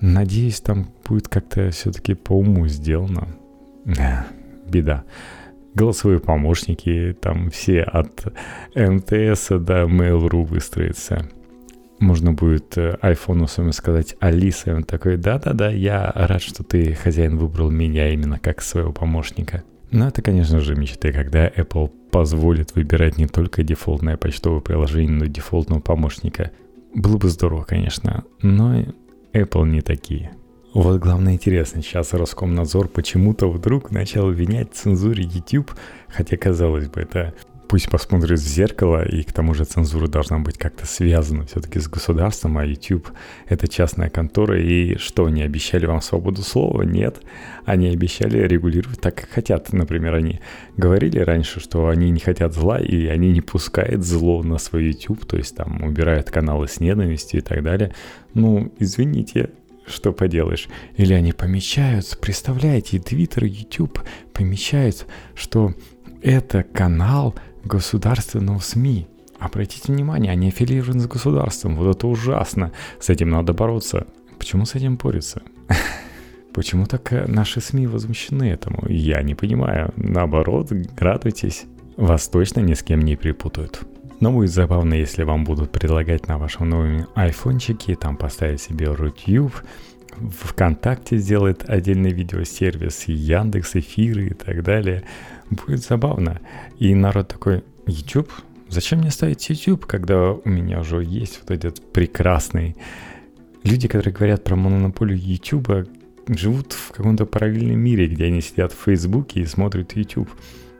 Надеюсь, 0.00 0.60
там 0.60 0.88
будет 1.06 1.28
как-то 1.28 1.70
все-таки 1.70 2.14
по 2.14 2.32
уму 2.32 2.66
сделано. 2.68 3.28
Да, 3.84 4.26
беда 4.66 5.04
голосовые 5.74 6.20
помощники, 6.20 7.16
там 7.20 7.50
все 7.50 7.82
от 7.82 8.26
МТС 8.74 9.48
до 9.48 9.84
Mail.ru 9.84 10.44
выстроятся. 10.44 11.28
Можно 12.00 12.32
будет 12.32 12.76
айфону 12.76 13.48
своему 13.48 13.72
сказать 13.72 14.14
Алиса, 14.20 14.70
и 14.70 14.74
он 14.74 14.84
такой, 14.84 15.16
да-да-да, 15.16 15.70
я 15.70 16.12
рад, 16.14 16.42
что 16.42 16.62
ты, 16.62 16.94
хозяин, 16.94 17.36
выбрал 17.36 17.70
меня 17.70 18.12
именно 18.12 18.38
как 18.38 18.62
своего 18.62 18.92
помощника. 18.92 19.64
Но 19.90 20.06
это, 20.06 20.22
конечно 20.22 20.60
же, 20.60 20.76
мечты, 20.76 21.12
когда 21.12 21.48
Apple 21.48 21.90
позволит 22.10 22.74
выбирать 22.74 23.18
не 23.18 23.26
только 23.26 23.62
дефолтное 23.62 24.16
почтовое 24.16 24.60
приложение, 24.60 25.10
но 25.10 25.24
и 25.24 25.28
дефолтного 25.28 25.80
помощника. 25.80 26.52
Было 26.94 27.16
бы 27.16 27.28
здорово, 27.28 27.64
конечно, 27.64 28.24
но 28.42 28.82
Apple 29.32 29.66
не 29.66 29.80
такие. 29.80 30.30
Вот 30.74 31.00
главное 31.00 31.32
интересно, 31.32 31.82
сейчас 31.82 32.12
Роскомнадзор 32.12 32.88
почему-то 32.88 33.50
вдруг 33.50 33.90
начал 33.90 34.28
обвинять 34.28 34.74
цензуре 34.74 35.24
YouTube, 35.24 35.72
хотя, 36.08 36.36
казалось 36.36 36.88
бы, 36.88 37.00
это 37.00 37.32
пусть 37.68 37.88
посмотрит 37.88 38.38
в 38.38 38.46
зеркало, 38.46 39.02
и 39.02 39.22
к 39.22 39.32
тому 39.32 39.54
же 39.54 39.64
цензура 39.64 40.08
должна 40.08 40.38
быть 40.38 40.58
как-то 40.58 40.86
связана 40.86 41.46
все-таки 41.46 41.78
с 41.80 41.88
государством, 41.88 42.58
а 42.58 42.66
YouTube— 42.66 43.10
это 43.48 43.66
частная 43.66 44.10
контора, 44.10 44.60
и 44.60 44.98
что, 44.98 45.24
они 45.24 45.42
обещали 45.42 45.86
вам 45.86 46.02
свободу 46.02 46.42
слова? 46.42 46.82
Нет. 46.82 47.22
Они 47.64 47.88
обещали 47.88 48.38
регулировать 48.38 49.00
так, 49.00 49.14
как 49.14 49.30
хотят. 49.30 49.72
Например, 49.72 50.14
они 50.14 50.40
говорили 50.76 51.18
раньше, 51.18 51.60
что 51.60 51.88
они 51.88 52.10
не 52.10 52.20
хотят 52.20 52.52
зла, 52.52 52.78
и 52.78 53.06
они 53.06 53.32
не 53.32 53.40
пускают 53.40 54.04
зло 54.04 54.42
на 54.42 54.58
свой 54.58 54.88
YouTube, 54.88 55.24
то 55.24 55.38
есть 55.38 55.56
там 55.56 55.82
убирают 55.82 56.30
каналы 56.30 56.68
с 56.68 56.80
ненавистью 56.80 57.40
и 57.40 57.42
так 57.42 57.62
далее. 57.62 57.94
Ну, 58.34 58.72
извините, 58.78 59.50
что 59.88 60.12
поделаешь. 60.12 60.68
Или 60.96 61.12
они 61.12 61.32
помечают, 61.32 62.18
представляете, 62.20 62.98
Twitter, 62.98 63.46
YouTube 63.46 64.00
помечают, 64.32 65.06
что 65.34 65.74
это 66.22 66.62
канал 66.62 67.34
государственного 67.64 68.58
СМИ. 68.60 69.06
Обратите 69.38 69.92
внимание, 69.92 70.32
они 70.32 70.48
аффилированы 70.48 71.00
с 71.00 71.06
государством. 71.06 71.76
Вот 71.76 71.96
это 71.96 72.06
ужасно. 72.08 72.72
С 73.00 73.08
этим 73.08 73.30
надо 73.30 73.52
бороться. 73.52 74.06
Почему 74.38 74.64
с 74.64 74.74
этим 74.74 74.96
борются? 74.96 75.42
Почему 76.52 76.86
так 76.86 77.12
э, 77.12 77.26
наши 77.26 77.60
СМИ 77.60 77.86
возмущены 77.86 78.50
этому? 78.50 78.84
Я 78.88 79.22
не 79.22 79.34
понимаю. 79.34 79.92
Наоборот, 79.96 80.72
радуйтесь. 80.96 81.66
Вас 81.96 82.28
точно 82.28 82.60
ни 82.60 82.74
с 82.74 82.82
кем 82.82 83.00
не 83.00 83.16
перепутают. 83.16 83.80
Но 84.20 84.32
будет 84.32 84.50
забавно, 84.50 84.94
если 84.94 85.22
вам 85.22 85.44
будут 85.44 85.70
предлагать 85.70 86.26
на 86.26 86.38
вашем 86.38 86.68
новом 86.68 87.06
айфончике 87.14 87.94
там 87.94 88.16
поставить 88.16 88.60
себе 88.60 88.86
YouTube, 88.86 89.54
ВКонтакте 90.40 91.18
сделает 91.18 91.68
отдельный 91.68 92.10
видеосервис, 92.10 93.04
Яндекс, 93.06 93.76
эфиры 93.76 94.28
и 94.28 94.34
так 94.34 94.64
далее. 94.64 95.04
Будет 95.50 95.84
забавно. 95.84 96.40
И 96.78 96.94
народ 96.94 97.28
такой, 97.28 97.62
YouTube? 97.86 98.30
Зачем 98.68 98.98
мне 98.98 99.10
ставить 99.10 99.48
YouTube, 99.48 99.86
когда 99.86 100.32
у 100.32 100.48
меня 100.48 100.80
уже 100.80 101.02
есть 101.02 101.40
вот 101.40 101.50
этот 101.50 101.92
прекрасный... 101.92 102.76
Люди, 103.64 103.88
которые 103.88 104.14
говорят 104.14 104.44
про 104.44 104.56
монополию 104.56 105.18
YouTube, 105.18 105.88
живут 106.28 106.72
в 106.72 106.92
каком-то 106.92 107.26
параллельном 107.26 107.78
мире, 107.78 108.06
где 108.06 108.26
они 108.26 108.40
сидят 108.40 108.72
в 108.72 108.84
Фейсбуке 108.84 109.40
и 109.40 109.46
смотрят 109.46 109.96
YouTube. 109.96 110.30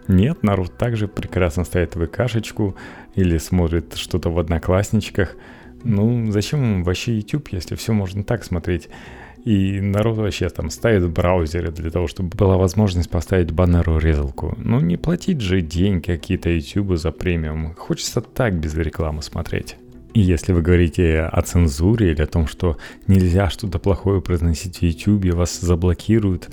Нет, 0.09 0.43
народ 0.43 0.77
также 0.77 1.07
прекрасно 1.07 1.65
ставит 1.65 1.95
ВКшечку 1.95 2.75
или 3.15 3.37
смотрит 3.38 3.95
что-то 3.95 4.31
в 4.31 4.38
Одноклассничках. 4.38 5.37
Ну, 5.85 6.31
зачем 6.33 6.83
вообще 6.83 7.17
YouTube, 7.17 7.49
если 7.53 7.77
все 7.77 7.93
можно 7.93 8.25
так 8.25 8.43
смотреть? 8.43 8.88
И 9.45 9.81
народ 9.81 10.19
вообще 10.19 10.49
там 10.49 10.71
ставит 10.71 11.09
браузеры 11.11 11.71
для 11.71 11.91
того, 11.91 12.09
чтобы 12.09 12.31
была 12.37 12.57
возможность 12.57 13.09
поставить 13.09 13.53
баннеру 13.53 13.99
резалку. 13.99 14.55
Ну, 14.59 14.81
не 14.81 14.97
платить 14.97 15.41
же 15.41 15.61
деньги 15.61 16.07
какие-то 16.07 16.50
YouTube 16.50 16.97
за 16.97 17.12
премиум. 17.12 17.75
Хочется 17.75 18.21
так 18.21 18.59
без 18.59 18.75
рекламы 18.75 19.23
смотреть. 19.23 19.77
И 20.15 20.21
если 20.21 20.53
вы 20.53 20.62
говорите 20.62 21.21
о 21.21 21.41
цензуре 21.43 22.11
или 22.11 22.23
о 22.23 22.27
том, 22.27 22.47
что 22.47 22.79
нельзя 23.07 23.50
что-то 23.50 23.79
плохое 23.79 24.21
произносить 24.21 24.79
в 24.79 24.83
YouTube, 24.83 25.33
вас 25.35 25.61
заблокируют, 25.61 26.49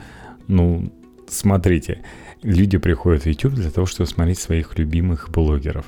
ну, 0.48 0.92
смотрите, 1.28 2.02
люди 2.46 2.78
приходят 2.78 3.24
в 3.24 3.26
YouTube 3.26 3.56
для 3.56 3.72
того, 3.72 3.86
чтобы 3.88 4.10
смотреть 4.10 4.40
своих 4.40 4.78
любимых 4.78 5.30
блогеров. 5.30 5.86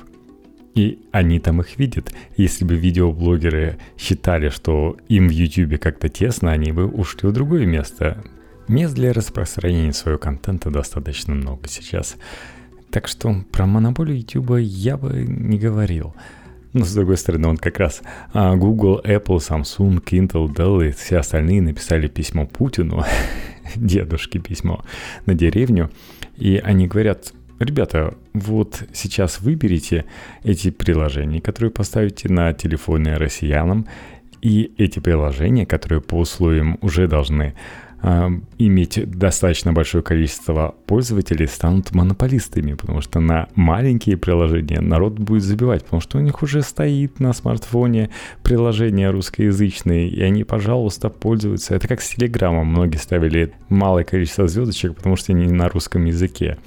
И 0.74 1.00
они 1.12 1.40
там 1.40 1.60
их 1.60 1.78
видят. 1.78 2.12
Если 2.36 2.64
бы 2.64 2.76
видеоблогеры 2.76 3.78
считали, 3.96 4.48
что 4.48 4.96
им 5.08 5.28
в 5.28 5.32
YouTube 5.32 5.80
как-то 5.80 6.08
тесно, 6.08 6.52
они 6.52 6.72
бы 6.72 6.86
ушли 6.86 7.28
в 7.28 7.32
другое 7.32 7.66
место. 7.66 8.22
Мест 8.68 8.94
для 8.94 9.12
распространения 9.12 9.92
своего 9.92 10.18
контента 10.18 10.70
достаточно 10.70 11.34
много 11.34 11.68
сейчас. 11.68 12.16
Так 12.90 13.08
что 13.08 13.34
про 13.50 13.66
монополию 13.66 14.18
YouTube 14.18 14.58
я 14.60 14.96
бы 14.96 15.24
не 15.26 15.58
говорил. 15.58 16.14
Но 16.74 16.84
с 16.84 16.94
другой 16.94 17.16
стороны, 17.16 17.48
он 17.48 17.56
как 17.56 17.78
раз 17.78 18.02
а, 18.32 18.54
Google, 18.54 19.00
Apple, 19.02 19.38
Samsung, 19.38 20.02
Intel, 20.04 20.48
Dell 20.48 20.86
и 20.86 20.92
все 20.92 21.18
остальные 21.18 21.62
написали 21.62 22.08
письмо 22.08 22.46
Путину, 22.46 23.04
дедушке 23.76 24.38
письмо 24.38 24.84
на 25.26 25.34
деревню, 25.34 25.90
и 26.36 26.56
они 26.56 26.86
говорят, 26.86 27.32
ребята, 27.58 28.14
вот 28.32 28.84
сейчас 28.92 29.40
выберите 29.40 30.04
эти 30.42 30.70
приложения, 30.70 31.40
которые 31.40 31.70
поставите 31.70 32.28
на 32.28 32.52
телефоны 32.52 33.16
россиянам, 33.16 33.86
и 34.40 34.72
эти 34.78 35.00
приложения, 35.00 35.66
которые 35.66 36.00
по 36.00 36.14
условиям 36.14 36.78
уже 36.80 37.08
должны 37.08 37.54
э, 38.02 38.28
иметь 38.58 39.10
достаточно 39.10 39.72
большое 39.72 40.02
количество 40.02 40.74
пользователей, 40.86 41.46
станут 41.46 41.92
монополистами, 41.92 42.74
потому 42.74 43.00
что 43.00 43.20
на 43.20 43.48
маленькие 43.54 44.16
приложения 44.16 44.80
народ 44.80 45.18
будет 45.18 45.42
забивать, 45.42 45.84
потому 45.84 46.00
что 46.00 46.18
у 46.18 46.20
них 46.20 46.42
уже 46.42 46.62
стоит 46.62 47.20
на 47.20 47.32
смартфоне 47.32 48.10
приложение 48.42 49.10
русскоязычные, 49.10 50.08
и 50.08 50.22
они, 50.22 50.44
пожалуйста, 50.44 51.10
пользуются. 51.10 51.74
Это 51.74 51.88
как 51.88 52.00
с 52.00 52.10
Телеграмом. 52.10 52.66
Многие 52.66 52.98
ставили 52.98 53.52
малое 53.68 54.04
количество 54.04 54.48
звездочек, 54.48 54.94
потому 54.96 55.16
что 55.16 55.32
они 55.32 55.46
на 55.46 55.68
русском 55.68 56.04
языке. 56.04 56.58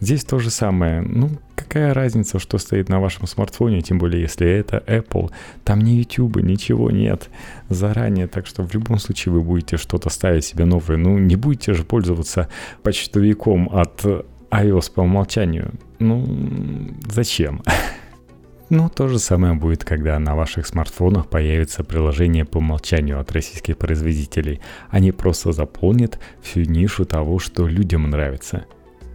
Здесь 0.00 0.24
то 0.24 0.38
же 0.38 0.50
самое. 0.50 1.02
Ну, 1.02 1.30
какая 1.70 1.94
разница, 1.94 2.40
что 2.40 2.58
стоит 2.58 2.88
на 2.88 2.98
вашем 2.98 3.28
смартфоне, 3.28 3.80
тем 3.80 3.98
более 3.98 4.22
если 4.22 4.48
это 4.48 4.82
Apple. 4.88 5.30
Там 5.62 5.80
ни 5.80 5.90
YouTube, 5.90 6.42
ничего 6.42 6.90
нет 6.90 7.30
заранее, 7.68 8.26
так 8.26 8.46
что 8.46 8.64
в 8.64 8.74
любом 8.74 8.98
случае 8.98 9.32
вы 9.34 9.42
будете 9.42 9.76
что-то 9.76 10.10
ставить 10.10 10.44
себе 10.44 10.64
новое. 10.64 10.96
Ну, 10.96 11.18
не 11.18 11.36
будете 11.36 11.72
же 11.72 11.84
пользоваться 11.84 12.48
почтовиком 12.82 13.70
от 13.72 14.04
iOS 14.50 14.92
по 14.92 15.02
умолчанию. 15.02 15.72
Ну, 16.00 16.94
зачем? 17.08 17.62
Ну, 18.72 18.88
то 18.88 19.08
же 19.08 19.18
самое 19.18 19.54
будет, 19.54 19.84
когда 19.84 20.16
на 20.20 20.36
ваших 20.36 20.64
смартфонах 20.64 21.26
появится 21.26 21.82
приложение 21.82 22.44
по 22.44 22.58
умолчанию 22.58 23.18
от 23.18 23.32
российских 23.32 23.76
производителей. 23.76 24.60
Они 24.90 25.10
просто 25.10 25.50
заполнят 25.50 26.20
всю 26.40 26.60
нишу 26.60 27.04
того, 27.04 27.40
что 27.40 27.66
людям 27.66 28.08
нравится– 28.08 28.66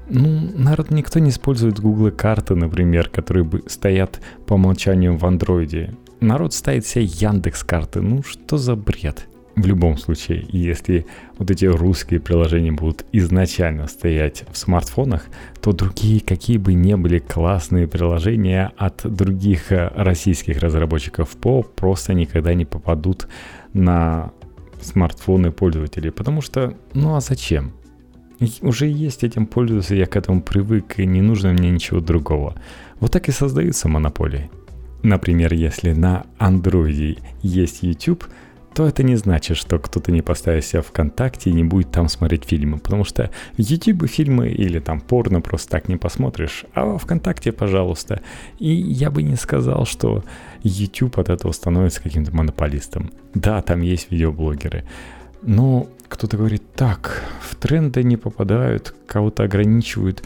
ну, 0.10 0.52
народ 0.56 0.92
никто 0.92 1.20
не 1.20 1.30
использует 1.30 1.80
Google 1.80 2.12
карты, 2.12 2.56
например, 2.56 3.10
которые 3.10 3.50
стоят 3.68 4.22
по 4.46 4.54
умолчанию 4.54 5.18
в 5.18 5.26
андроиде. 5.26 5.96
Народ 6.20 6.54
ставит 6.54 6.86
себе 6.86 7.06
Яндекс 7.06 7.64
карты. 7.64 8.02
Ну, 8.02 8.24
что 8.24 8.58
за 8.58 8.76
бред? 8.76 9.28
В 9.56 9.66
любом 9.66 9.98
случае, 9.98 10.46
если 10.50 11.06
вот 11.38 11.50
эти 11.50 11.64
русские 11.64 12.20
приложения 12.20 12.74
будут 12.74 13.06
изначально 13.14 13.88
стоять 13.88 14.44
в 14.52 14.58
смартфонах, 14.58 15.28
то 15.62 15.72
другие, 15.72 16.20
какие 16.20 16.58
бы 16.58 16.74
ни 16.74 16.94
были 16.96 17.20
классные 17.20 17.88
приложения 17.88 18.74
от 18.76 19.02
других 19.06 19.72
э, 19.72 19.92
российских 19.96 20.60
разработчиков 20.60 21.30
ПО, 21.38 21.64
просто 21.64 22.14
никогда 22.14 22.54
не 22.54 22.66
попадут 22.66 23.30
на 23.72 24.34
смартфоны 24.82 25.52
пользователей. 25.52 26.12
Потому 26.12 26.42
что, 26.42 26.74
ну 26.94 27.16
а 27.16 27.22
зачем? 27.22 27.72
Уже 28.62 28.88
есть, 28.88 29.24
этим 29.24 29.46
пользуюсь, 29.46 29.92
я 29.92 30.06
к 30.06 30.16
этому 30.16 30.42
привык, 30.42 31.00
и 31.00 31.06
не 31.06 31.22
нужно 31.22 31.54
мне 31.54 31.70
ничего 31.70 32.00
другого. 32.00 32.56
Вот 33.00 33.12
так 33.12 33.30
и 33.30 33.32
создаются 33.32 33.88
монополии. 33.88 34.50
Например, 35.04 35.54
если 35.54 35.92
на 35.94 36.26
андроиде 36.38 37.18
есть 37.42 37.84
YouTube, 37.84 38.26
то 38.76 38.86
это 38.86 39.04
не 39.04 39.16
значит, 39.16 39.56
что 39.56 39.80
кто-то 39.80 40.12
не 40.12 40.22
поставит 40.22 40.66
себя 40.66 40.82
ВКонтакте 40.82 41.50
и 41.50 41.54
не 41.54 41.64
будет 41.64 41.92
там 41.92 42.10
смотреть 42.10 42.44
фильмы, 42.44 42.78
потому 42.78 43.06
что 43.06 43.32
в 43.54 43.60
YouTube 43.60 44.10
фильмы 44.10 44.50
или 44.50 44.80
там 44.80 45.00
порно 45.00 45.40
просто 45.40 45.70
так 45.70 45.88
не 45.88 45.96
посмотришь, 45.96 46.66
а 46.74 46.98
ВКонтакте, 46.98 47.54
пожалуйста. 47.54 48.22
И 48.60 48.70
я 48.70 49.12
бы 49.12 49.24
не 49.24 49.38
сказал, 49.38 49.86
что 49.86 50.26
YouTube 50.62 51.18
от 51.20 51.30
этого 51.30 51.54
становится 51.54 52.04
каким-то 52.04 52.36
монополистом. 52.36 53.12
Да, 53.34 53.62
там 53.62 53.82
есть 53.82 54.12
видеоблогеры, 54.12 54.84
но 55.42 55.88
кто-то 56.16 56.38
говорит, 56.38 56.64
так, 56.74 57.22
в 57.42 57.56
тренды 57.56 58.02
не 58.02 58.16
попадают, 58.16 58.96
кого-то 59.06 59.44
ограничивают, 59.44 60.24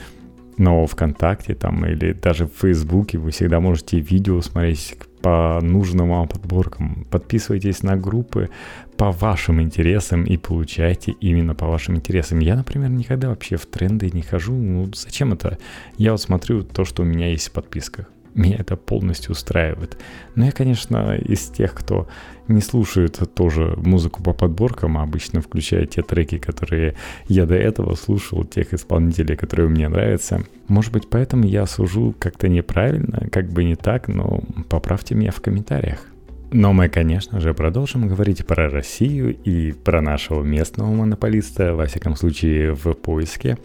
но 0.57 0.85
ВКонтакте 0.85 1.55
там 1.55 1.83
или 1.85 2.13
даже 2.13 2.45
в 2.45 2.51
Фейсбуке 2.61 3.17
вы 3.17 3.31
всегда 3.31 3.59
можете 3.59 3.99
видео 3.99 4.39
смотреть 4.41 4.97
по 5.21 5.59
нужным 5.63 6.09
вам 6.09 6.27
подборкам. 6.27 7.07
Подписывайтесь 7.09 7.81
на 7.81 7.97
группы 7.97 8.49
по 8.97 9.11
вашим 9.11 9.61
интересам 9.61 10.25
и 10.25 10.37
получайте 10.37 11.11
именно 11.13 11.55
по 11.55 11.65
вашим 11.65 11.95
интересам. 11.95 12.39
Я, 12.39 12.55
например, 12.55 12.89
никогда 12.91 13.29
вообще 13.29 13.57
в 13.57 13.65
тренды 13.65 14.11
не 14.11 14.21
хожу. 14.21 14.53
Ну, 14.53 14.91
зачем 14.93 15.33
это? 15.33 15.57
Я 15.97 16.11
вот 16.11 16.21
смотрю 16.21 16.61
то, 16.61 16.85
что 16.85 17.01
у 17.01 17.05
меня 17.05 17.31
есть 17.31 17.47
в 17.49 17.51
подписках. 17.51 18.05
Меня 18.33 18.57
это 18.59 18.75
полностью 18.75 19.31
устраивает. 19.31 19.97
Но 20.35 20.45
я, 20.45 20.51
конечно, 20.51 21.15
из 21.15 21.47
тех, 21.47 21.73
кто 21.73 22.07
не 22.47 22.61
слушает 22.61 23.19
тоже 23.35 23.75
музыку 23.77 24.23
по 24.23 24.33
подборкам, 24.33 24.97
а 24.97 25.03
обычно 25.03 25.41
включая 25.41 25.85
те 25.85 26.01
треки, 26.01 26.37
которые 26.37 26.95
я 27.27 27.45
до 27.45 27.55
этого 27.55 27.95
слушал, 27.95 28.43
тех 28.43 28.73
исполнителей, 28.73 29.35
которые 29.35 29.69
мне 29.69 29.87
нравятся. 29.87 30.43
Может 30.67 30.91
быть, 30.93 31.09
поэтому 31.09 31.45
я 31.45 31.65
сужу 31.65 32.15
как-то 32.17 32.47
неправильно, 32.47 33.27
как 33.31 33.49
бы 33.49 33.63
не 33.63 33.75
так, 33.75 34.07
но 34.07 34.41
поправьте 34.69 35.15
меня 35.15 35.31
в 35.31 35.41
комментариях. 35.41 36.05
Но 36.51 36.73
мы, 36.73 36.89
конечно 36.89 37.39
же, 37.39 37.53
продолжим 37.53 38.07
говорить 38.07 38.45
про 38.45 38.69
Россию 38.69 39.35
и 39.35 39.71
про 39.71 40.01
нашего 40.01 40.43
местного 40.43 40.91
монополиста, 40.91 41.75
во 41.75 41.85
всяком 41.85 42.15
случае, 42.15 42.73
в 42.73 42.93
поиске 42.93 43.57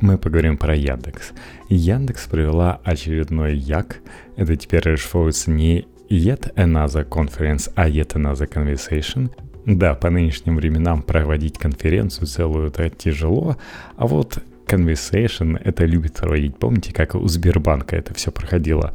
мы 0.00 0.18
поговорим 0.18 0.56
про 0.56 0.74
Яндекс. 0.74 1.32
Яндекс 1.68 2.26
провела 2.26 2.80
очередной 2.84 3.56
Як. 3.56 4.00
Это 4.36 4.56
теперь 4.56 4.82
расшифровывается 4.82 5.50
не 5.50 5.86
Yet 6.08 6.54
Another 6.54 7.06
Conference, 7.06 7.70
а 7.74 7.88
Yet 7.88 8.14
Another 8.14 8.48
Conversation. 8.48 9.30
Да, 9.66 9.94
по 9.94 10.08
нынешним 10.08 10.56
временам 10.56 11.02
проводить 11.02 11.58
конференцию 11.58 12.26
целую 12.26 12.68
это 12.68 12.88
тяжело, 12.88 13.56
а 13.96 14.06
вот 14.06 14.38
Conversation 14.66 15.60
это 15.62 15.84
любит 15.84 16.14
проводить. 16.14 16.56
Помните, 16.56 16.92
как 16.92 17.14
у 17.14 17.26
Сбербанка 17.26 17.96
это 17.96 18.14
все 18.14 18.30
проходило? 18.30 18.94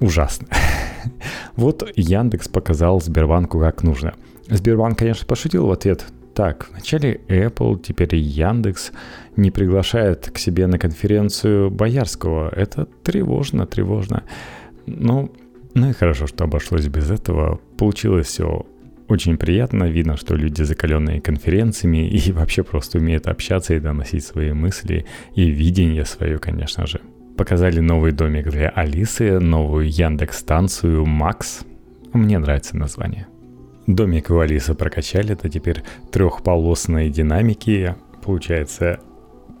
Ужасно. 0.00 0.48
вот 1.56 1.90
Яндекс 1.96 2.48
показал 2.48 3.00
Сбербанку, 3.00 3.60
как 3.60 3.82
нужно. 3.82 4.14
Сбербанк, 4.48 4.98
конечно, 4.98 5.26
пошутил 5.26 5.66
в 5.66 5.70
ответ. 5.70 6.04
Так, 6.34 6.68
вначале 6.70 7.20
Apple, 7.28 7.80
теперь 7.80 8.16
Яндекс 8.16 8.92
не 9.36 9.52
приглашает 9.52 10.30
к 10.30 10.38
себе 10.38 10.66
на 10.66 10.78
конференцию 10.78 11.70
Боярского. 11.70 12.48
Это 12.48 12.86
тревожно, 13.04 13.66
тревожно. 13.66 14.24
Ну, 14.86 15.32
ну 15.74 15.90
и 15.90 15.92
хорошо, 15.92 16.26
что 16.26 16.44
обошлось 16.44 16.88
без 16.88 17.10
этого. 17.10 17.60
Получилось 17.78 18.26
все 18.26 18.66
очень 19.08 19.36
приятно. 19.36 19.84
Видно, 19.84 20.16
что 20.16 20.34
люди 20.34 20.62
закаленные 20.62 21.20
конференциями 21.20 22.08
и 22.26 22.32
вообще 22.32 22.64
просто 22.64 22.98
умеют 22.98 23.28
общаться 23.28 23.74
и 23.74 23.80
доносить 23.80 24.24
свои 24.24 24.52
мысли 24.52 25.06
и 25.36 25.50
видение 25.50 26.04
свое, 26.04 26.38
конечно 26.38 26.86
же. 26.86 27.00
Показали 27.36 27.78
новый 27.78 28.10
домик 28.10 28.50
для 28.50 28.70
Алисы, 28.70 29.38
новую 29.38 29.88
Яндекс-станцию 29.88 31.06
Макс. 31.06 31.64
Мне 32.12 32.38
нравится 32.38 32.76
название. 32.76 33.26
Домик 33.86 34.30
у 34.30 34.38
Алисы 34.38 34.74
прокачали, 34.74 35.32
это 35.32 35.48
теперь 35.48 35.82
трехполосные 36.10 37.10
динамики. 37.10 37.94
Получается, 38.22 39.00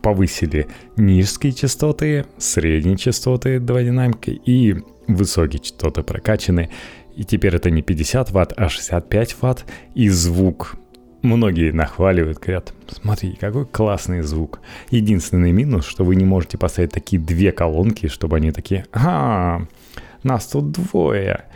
повысили 0.02 0.66
низкие 0.96 1.52
частоты, 1.52 2.24
средние 2.38 2.96
частоты 2.96 3.58
два 3.60 3.82
динамика 3.82 4.30
и 4.30 4.76
высокие 5.06 5.60
частоты 5.60 6.02
прокачаны. 6.02 6.70
И 7.14 7.24
теперь 7.24 7.54
это 7.54 7.70
не 7.70 7.82
50 7.82 8.30
ватт, 8.30 8.54
а 8.56 8.68
65 8.68 9.36
ватт. 9.42 9.64
И 9.94 10.08
звук 10.08 10.76
Многие 11.24 11.72
нахваливают, 11.72 12.38
говорят, 12.38 12.74
смотри, 12.86 13.32
какой 13.40 13.64
классный 13.64 14.20
звук. 14.20 14.60
Единственный 14.90 15.52
минус, 15.52 15.86
что 15.86 16.04
вы 16.04 16.16
не 16.16 16.26
можете 16.26 16.58
поставить 16.58 16.92
такие 16.92 17.20
две 17.20 17.50
колонки, 17.50 18.08
чтобы 18.08 18.36
они 18.36 18.52
такие, 18.52 18.84
а, 18.92 19.62
нас 20.22 20.46
тут 20.46 20.72
двое. 20.72 21.46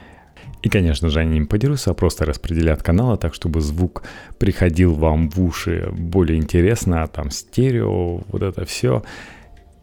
И, 0.62 0.68
конечно 0.68 1.08
же, 1.08 1.20
они 1.20 1.38
не 1.38 1.46
подерутся, 1.46 1.92
а 1.92 1.94
просто 1.94 2.24
распределят 2.24 2.82
каналы 2.82 3.16
так, 3.16 3.34
чтобы 3.34 3.60
звук 3.60 4.02
приходил 4.38 4.94
вам 4.94 5.30
в 5.30 5.40
уши 5.40 5.88
более 5.92 6.38
интересно, 6.38 7.02
а 7.02 7.06
там 7.06 7.30
стерео, 7.30 8.22
вот 8.28 8.42
это 8.42 8.64
все. 8.64 9.04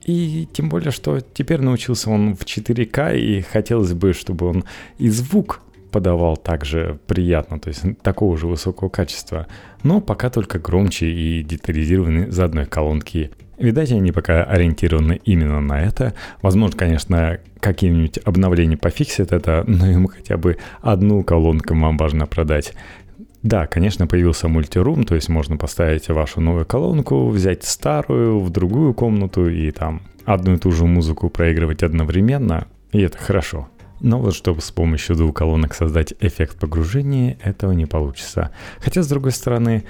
И 0.05 0.47
тем 0.53 0.69
более, 0.69 0.91
что 0.91 1.19
теперь 1.19 1.61
научился 1.61 2.09
он 2.09 2.35
в 2.35 2.43
4К, 2.43 3.17
и 3.17 3.41
хотелось 3.41 3.93
бы, 3.93 4.13
чтобы 4.13 4.47
он 4.47 4.65
и 4.97 5.09
звук 5.09 5.61
подавал 5.91 6.35
также 6.35 6.99
приятно, 7.07 7.57
то 7.57 7.69
есть 7.69 7.81
такого 8.01 8.37
же 8.37 8.47
высокого 8.47 8.89
качества, 8.89 9.47
но 9.81 10.01
пока 10.01 10.29
только 10.29 10.59
громче 10.59 11.07
и 11.07 11.41
детализированы 11.41 12.29
за 12.31 12.43
одной 12.45 12.65
колонки 12.65 13.31
Видать, 13.57 13.91
они 13.91 14.11
пока 14.11 14.43
ориентированы 14.43 15.21
именно 15.23 15.61
на 15.61 15.81
это. 15.81 16.13
Возможно, 16.41 16.77
конечно, 16.77 17.39
какие-нибудь 17.59 18.19
обновления 18.25 18.77
пофиксят 18.77 19.31
это, 19.31 19.63
но 19.67 19.89
ему 19.89 20.07
хотя 20.07 20.37
бы 20.37 20.57
одну 20.81 21.23
колонку 21.23 21.73
вам 21.75 21.97
важно 21.97 22.25
продать. 22.25 22.73
Да, 23.43 23.67
конечно, 23.67 24.07
появился 24.07 24.47
мультирум, 24.47 25.03
то 25.03 25.13
есть 25.13 25.29
можно 25.29 25.55
поставить 25.55 26.09
вашу 26.09 26.41
новую 26.41 26.65
колонку, 26.65 27.29
взять 27.29 27.63
старую 27.63 28.39
в 28.39 28.49
другую 28.49 28.95
комнату 28.95 29.47
и 29.47 29.69
там 29.69 30.01
одну 30.25 30.55
и 30.55 30.57
ту 30.57 30.71
же 30.71 30.85
музыку 30.85 31.29
проигрывать 31.29 31.83
одновременно, 31.83 32.67
и 32.91 33.01
это 33.01 33.19
хорошо. 33.19 33.69
Но 34.01 34.19
вот 34.19 34.35
чтобы 34.35 34.61
с 34.61 34.71
помощью 34.71 35.15
двух 35.15 35.35
колонок 35.35 35.73
создать 35.73 36.13
эффект 36.19 36.59
погружения, 36.59 37.37
этого 37.43 37.71
не 37.71 37.85
получится. 37.85 38.51
Хотя, 38.79 39.03
с 39.03 39.07
другой 39.07 39.31
стороны, 39.31 39.85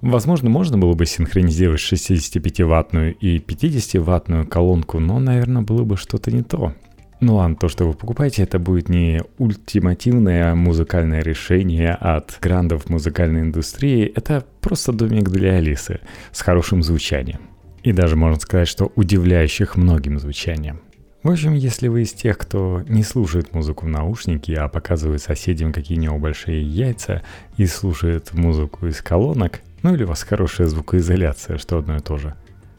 Возможно, 0.00 0.48
можно 0.48 0.78
было 0.78 0.94
бы 0.94 1.06
синхронизировать 1.06 1.80
65-ваттную 1.80 3.12
и 3.12 3.38
50-ваттную 3.38 4.46
колонку, 4.46 5.00
но, 5.00 5.18
наверное, 5.18 5.62
было 5.62 5.82
бы 5.82 5.96
что-то 5.96 6.30
не 6.30 6.42
то. 6.42 6.72
Ну 7.20 7.34
ладно, 7.34 7.56
то, 7.56 7.68
что 7.68 7.84
вы 7.84 7.94
покупаете, 7.94 8.44
это 8.44 8.60
будет 8.60 8.88
не 8.88 9.22
ультимативное 9.38 10.54
музыкальное 10.54 11.20
решение 11.20 11.94
от 11.94 12.38
грандов 12.40 12.88
музыкальной 12.88 13.40
индустрии, 13.40 14.12
это 14.14 14.44
просто 14.60 14.92
домик 14.92 15.28
для 15.28 15.54
Алисы 15.54 15.98
с 16.30 16.42
хорошим 16.42 16.84
звучанием. 16.84 17.40
И 17.82 17.92
даже 17.92 18.14
можно 18.14 18.38
сказать, 18.38 18.68
что 18.68 18.92
удивляющих 18.94 19.76
многим 19.76 20.20
звучанием. 20.20 20.80
В 21.24 21.30
общем, 21.30 21.54
если 21.54 21.88
вы 21.88 22.02
из 22.02 22.12
тех, 22.12 22.38
кто 22.38 22.84
не 22.88 23.02
слушает 23.02 23.52
музыку 23.52 23.86
в 23.86 23.88
наушнике, 23.88 24.54
а 24.54 24.68
показывает 24.68 25.20
соседям 25.20 25.72
какие-нибудь 25.72 26.20
большие 26.20 26.62
яйца 26.62 27.22
и 27.56 27.66
слушает 27.66 28.32
музыку 28.32 28.86
из 28.86 29.02
колонок, 29.02 29.60
ну 29.82 29.94
или 29.94 30.04
у 30.04 30.08
вас 30.08 30.22
хорошая 30.22 30.66
звукоизоляция, 30.66 31.58
что 31.58 31.78
одно 31.78 31.96
и 31.96 32.00
то 32.00 32.16
же. 32.16 32.34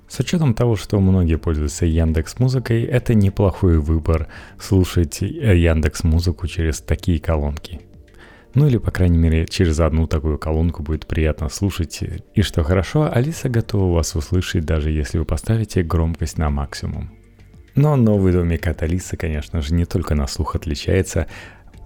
С 0.07 0.19
учетом 0.19 0.55
того, 0.55 0.75
что 0.75 0.99
многие 0.99 1.37
пользуются 1.37 1.85
Яндекс 1.85 2.39
Музыкой, 2.39 2.81
это 2.83 3.13
неплохой 3.13 3.77
выбор 3.77 4.27
слушать 4.59 5.21
Яндекс 5.21 6.03
Музыку 6.03 6.47
через 6.47 6.81
такие 6.81 7.19
колонки. 7.19 7.81
Ну 8.55 8.67
или, 8.67 8.77
по 8.77 8.89
крайней 8.89 9.19
мере, 9.19 9.45
через 9.45 9.79
одну 9.79 10.07
такую 10.07 10.39
колонку 10.39 10.81
будет 10.81 11.05
приятно 11.05 11.49
слушать. 11.49 12.03
И 12.33 12.41
что 12.41 12.63
хорошо, 12.63 13.07
Алиса 13.11 13.49
готова 13.49 13.93
вас 13.93 14.15
услышать, 14.15 14.65
даже 14.65 14.89
если 14.89 15.19
вы 15.19 15.25
поставите 15.25 15.83
громкость 15.83 16.39
на 16.39 16.49
максимум. 16.49 17.11
Но 17.75 17.95
новый 17.95 18.33
домик 18.33 18.65
от 18.67 18.81
Алисы, 18.81 19.15
конечно 19.15 19.61
же, 19.61 19.75
не 19.75 19.85
только 19.85 20.15
на 20.15 20.25
слух 20.25 20.55
отличается, 20.55 21.27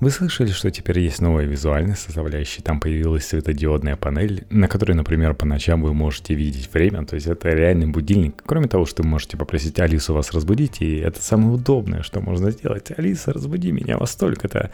вы 0.03 0.11
слышали, 0.11 0.49
что 0.49 0.69
теперь 0.69 0.99
есть 0.99 1.21
новая 1.21 1.45
визуальная 1.45 1.95
составляющая? 1.95 2.61
Там 2.61 2.79
появилась 2.79 3.25
светодиодная 3.25 3.95
панель, 3.95 4.45
на 4.49 4.67
которой, 4.67 4.93
например, 4.93 5.33
по 5.33 5.45
ночам 5.45 5.81
вы 5.81 5.93
можете 5.93 6.33
видеть 6.33 6.71
время. 6.73 7.05
То 7.05 7.15
есть 7.15 7.27
это 7.27 7.49
реальный 7.49 7.87
будильник. 7.87 8.41
Кроме 8.45 8.67
того, 8.67 8.85
что 8.85 9.03
вы 9.03 9.09
можете 9.09 9.37
попросить 9.37 9.79
Алису 9.79 10.13
вас 10.13 10.31
разбудить, 10.31 10.81
и 10.81 10.97
это 10.97 11.21
самое 11.21 11.55
удобное, 11.55 12.03
что 12.03 12.21
можно 12.21 12.51
сделать. 12.51 12.91
Алиса, 12.97 13.33
разбуди 13.33 13.71
меня 13.71 13.97
во 13.97 14.05
столько-то. 14.05 14.71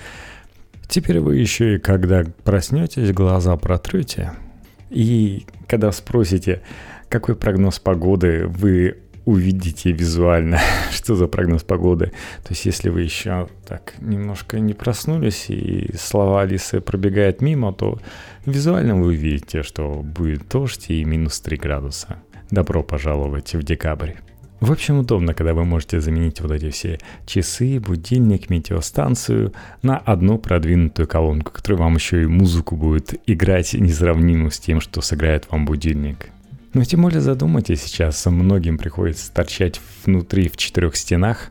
Теперь 0.88 1.20
вы 1.20 1.38
еще 1.38 1.76
и 1.76 1.80
когда 1.80 2.24
проснетесь, 2.44 3.12
глаза 3.12 3.56
протрете. 3.58 4.34
И 4.90 5.46
когда 5.68 5.92
спросите, 5.92 6.62
какой 7.10 7.36
прогноз 7.36 7.80
погоды, 7.80 8.46
вы 8.48 8.98
увидите 9.30 9.92
визуально, 9.92 10.60
что 10.92 11.16
за 11.16 11.28
прогноз 11.28 11.64
погоды. 11.64 12.08
То 12.44 12.50
есть, 12.50 12.66
если 12.66 12.90
вы 12.90 13.02
еще 13.02 13.48
так 13.68 13.94
немножко 14.00 14.60
не 14.60 14.74
проснулись 14.74 15.50
и 15.50 15.92
слова 15.98 16.42
Алисы 16.42 16.82
пробегают 16.82 17.42
мимо, 17.42 17.74
то 17.74 18.00
визуально 18.46 18.96
вы 18.96 19.08
увидите, 19.08 19.64
что 19.64 20.02
будет 20.04 20.48
дождь 20.50 20.90
и 20.90 21.04
минус 21.04 21.40
3 21.42 21.58
градуса. 21.58 22.18
Добро 22.50 22.84
пожаловать 22.84 23.54
в 23.54 23.64
декабрь. 23.64 24.14
В 24.60 24.74
общем, 24.74 25.00
удобно, 25.00 25.34
когда 25.34 25.54
вы 25.54 25.64
можете 25.64 26.02
заменить 26.02 26.42
вот 26.42 26.52
эти 26.52 26.70
все 26.70 27.00
часы, 27.26 27.80
будильник, 27.80 28.50
метеостанцию 28.50 29.54
на 29.84 29.98
одну 29.98 30.38
продвинутую 30.38 31.08
колонку, 31.08 31.52
которая 31.52 31.84
вам 31.84 31.96
еще 31.96 32.24
и 32.24 32.26
музыку 32.26 32.76
будет 32.76 33.14
играть 33.26 33.74
несравнимую 33.74 34.52
с 34.52 34.60
тем, 34.60 34.82
что 34.82 35.00
сыграет 35.02 35.50
вам 35.50 35.66
будильник. 35.66 36.32
Но 36.74 36.84
тем 36.84 37.02
более 37.02 37.22
задумайтесь 37.22 37.82
сейчас, 37.82 38.26
многим 38.26 38.78
приходится 38.78 39.34
торчать 39.34 39.82
внутри 40.06 40.50
в 40.50 40.58
четырех 40.58 40.96
стенах, 40.96 41.50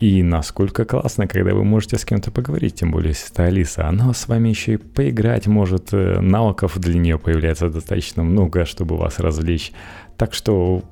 и 0.00 0.22
насколько 0.22 0.84
классно, 0.84 1.26
когда 1.26 1.54
вы 1.54 1.64
можете 1.64 1.96
с 1.96 2.04
кем-то 2.04 2.30
поговорить, 2.30 2.74
тем 2.74 2.90
более 2.90 3.14
это 3.14 3.44
Алиса. 3.44 3.88
Она 3.88 4.12
с 4.12 4.28
вами 4.28 4.50
еще 4.50 4.74
и 4.74 4.76
поиграть 4.76 5.46
может, 5.46 5.92
э, 5.92 6.20
навыков 6.20 6.78
для 6.78 6.98
нее 6.98 7.18
появляется 7.18 7.70
достаточно 7.70 8.22
много, 8.22 8.66
чтобы 8.66 8.98
вас 8.98 9.18
развлечь. 9.20 9.72
Так 10.18 10.34
что 10.34 10.82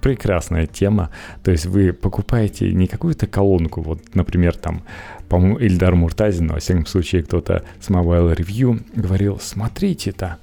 прекрасная 0.00 0.66
тема. 0.66 1.10
То 1.42 1.50
есть 1.50 1.66
вы 1.66 1.92
покупаете 1.92 2.72
не 2.72 2.86
какую-то 2.86 3.26
колонку, 3.26 3.82
вот, 3.82 4.14
например, 4.14 4.56
там, 4.56 4.82
по-моему, 5.28 5.58
Ильдар 5.58 5.94
Муртазин, 5.94 6.48
во 6.48 6.58
всяком 6.58 6.86
случае, 6.86 7.22
кто-то 7.22 7.64
с 7.80 7.88
Mobile 7.88 8.34
Review 8.34 8.82
говорил, 8.94 9.38
смотрите-то, 9.40 10.38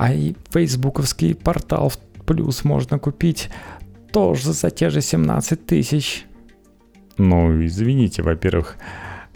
а 0.00 0.14
и 0.14 0.34
фейсбуковский 0.48 1.34
портал 1.34 1.92
плюс 2.24 2.64
можно 2.64 2.98
купить 2.98 3.50
тоже 4.14 4.54
за 4.54 4.70
те 4.70 4.88
же 4.88 5.02
17 5.02 5.66
тысяч. 5.66 6.24
Ну, 7.18 7.62
извините, 7.66 8.22
во-первых, 8.22 8.78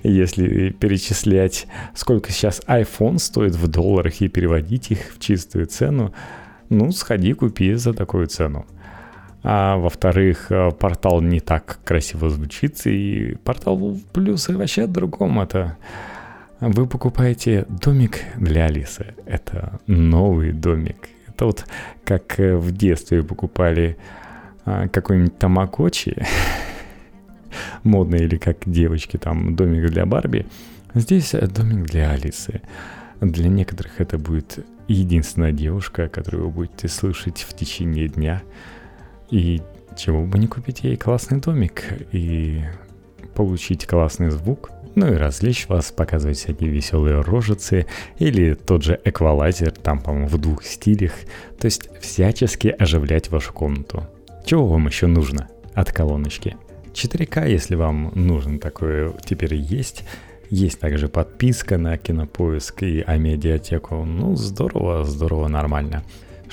если 0.02 0.70
перечислять, 0.70 1.66
сколько 1.94 2.32
сейчас 2.32 2.62
iPhone 2.66 3.18
стоит 3.18 3.54
в 3.54 3.68
долларах 3.68 4.22
и 4.22 4.28
переводить 4.28 4.90
их 4.90 5.12
в 5.14 5.20
чистую 5.20 5.66
цену, 5.66 6.14
ну, 6.70 6.92
сходи, 6.92 7.34
купи 7.34 7.74
за 7.74 7.92
такую 7.92 8.26
цену. 8.26 8.64
А 9.42 9.76
во-вторых, 9.76 10.46
э, 10.48 10.70
портал 10.70 11.20
не 11.20 11.40
так 11.40 11.80
красиво 11.84 12.30
звучит, 12.30 12.86
и 12.86 13.36
портал 13.44 13.98
плюсы 14.14 14.56
вообще 14.56 14.84
о 14.84 14.86
другом. 14.86 15.40
Это 15.40 15.76
вы 16.60 16.86
покупаете 16.86 17.66
домик 17.68 18.20
для 18.36 18.66
Алисы. 18.66 19.14
Это 19.26 19.80
новый 19.86 20.52
домик. 20.52 21.08
Это 21.28 21.46
вот 21.46 21.66
как 22.04 22.38
э, 22.38 22.56
в 22.56 22.72
детстве 22.72 23.22
покупали 23.22 23.96
а, 24.64 24.88
какой-нибудь 24.88 25.38
тамагочи, 25.38 26.16
модный 27.82 28.24
или 28.24 28.36
как 28.36 28.58
девочки 28.66 29.16
там 29.16 29.56
домик 29.56 29.90
для 29.90 30.06
Барби. 30.06 30.46
Здесь 30.94 31.32
домик 31.32 31.86
для 31.86 32.10
Алисы. 32.10 32.62
Для 33.20 33.48
некоторых 33.48 34.00
это 34.00 34.18
будет 34.18 34.64
единственная 34.86 35.52
девушка, 35.52 36.08
которую 36.08 36.44
вы 36.44 36.50
будете 36.50 36.88
слышать 36.88 37.38
в 37.40 37.54
течение 37.56 38.08
дня– 38.08 38.42
и 39.30 39.62
чего 39.96 40.24
бы 40.24 40.38
не 40.38 40.46
купить 40.46 40.84
ей 40.84 40.96
классный 40.96 41.40
домик 41.40 41.84
и 42.12 42.62
получить 43.34 43.86
классный 43.86 44.30
звук, 44.30 44.70
ну 44.94 45.12
и 45.12 45.16
развлечь 45.16 45.68
вас, 45.68 45.92
показывать 45.92 46.38
всякие 46.38 46.70
веселые 46.70 47.20
рожицы 47.20 47.86
или 48.18 48.54
тот 48.54 48.82
же 48.82 49.00
эквалайзер, 49.04 49.72
там, 49.72 50.00
по-моему, 50.00 50.28
в 50.28 50.38
двух 50.38 50.64
стилях, 50.64 51.12
то 51.58 51.66
есть 51.66 51.88
всячески 52.00 52.68
оживлять 52.68 53.30
вашу 53.30 53.52
комнату. 53.52 54.06
Чего 54.44 54.66
вам 54.66 54.86
еще 54.86 55.06
нужно 55.06 55.48
от 55.74 55.92
колоночки? 55.92 56.56
4К, 56.92 57.48
если 57.48 57.74
вам 57.74 58.12
нужно 58.14 58.58
такое, 58.58 59.12
теперь 59.24 59.54
есть. 59.54 60.04
Есть 60.50 60.78
также 60.78 61.08
подписка 61.08 61.78
на 61.78 61.96
Кинопоиск 61.96 62.82
и 62.82 63.00
Амедиатеку. 63.00 64.04
Ну, 64.04 64.36
здорово, 64.36 65.04
здорово, 65.04 65.48
нормально. 65.48 66.04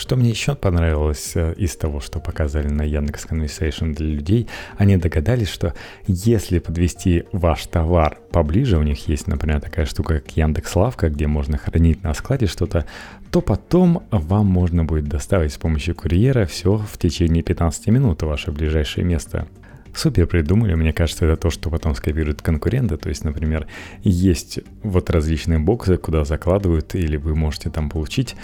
Что 0.01 0.15
мне 0.15 0.31
еще 0.31 0.55
понравилось 0.55 1.33
э, 1.35 1.53
из 1.57 1.75
того, 1.75 1.99
что 1.99 2.19
показали 2.19 2.67
на 2.69 2.81
Яндекс 2.81 3.27
Conversation 3.27 3.93
для 3.93 4.07
людей, 4.07 4.47
они 4.75 4.97
догадались, 4.97 5.49
что 5.49 5.75
если 6.07 6.57
подвести 6.57 7.25
ваш 7.31 7.67
товар 7.67 8.17
поближе, 8.31 8.79
у 8.79 8.81
них 8.81 9.07
есть, 9.07 9.27
например, 9.27 9.61
такая 9.61 9.85
штука, 9.85 10.15
как 10.15 10.35
Яндекс 10.35 10.75
Лавка, 10.75 11.09
где 11.09 11.27
можно 11.27 11.59
хранить 11.59 12.01
на 12.01 12.15
складе 12.15 12.47
что-то, 12.47 12.87
то 13.29 13.41
потом 13.41 14.01
вам 14.09 14.47
можно 14.47 14.83
будет 14.83 15.07
доставить 15.07 15.53
с 15.53 15.57
помощью 15.57 15.93
курьера 15.93 16.47
все 16.47 16.77
в 16.77 16.97
течение 16.97 17.43
15 17.43 17.85
минут 17.89 18.23
в 18.23 18.25
ваше 18.25 18.51
ближайшее 18.51 19.05
место. 19.05 19.47
Супер 19.93 20.25
придумали, 20.25 20.73
мне 20.73 20.93
кажется, 20.93 21.25
это 21.25 21.39
то, 21.39 21.51
что 21.51 21.69
потом 21.69 21.93
скопируют 21.93 22.41
конкуренты. 22.41 22.97
То 22.97 23.09
есть, 23.09 23.23
например, 23.23 23.67
есть 24.03 24.61
вот 24.81 25.11
различные 25.11 25.59
боксы, 25.59 25.97
куда 25.97 26.23
закладывают, 26.23 26.95
или 26.95 27.17
вы 27.17 27.35
можете 27.35 27.69
там 27.69 27.89
получить 27.89 28.35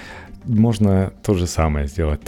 можно 0.47 1.13
то 1.23 1.33
же 1.33 1.47
самое 1.47 1.87
сделать. 1.87 2.21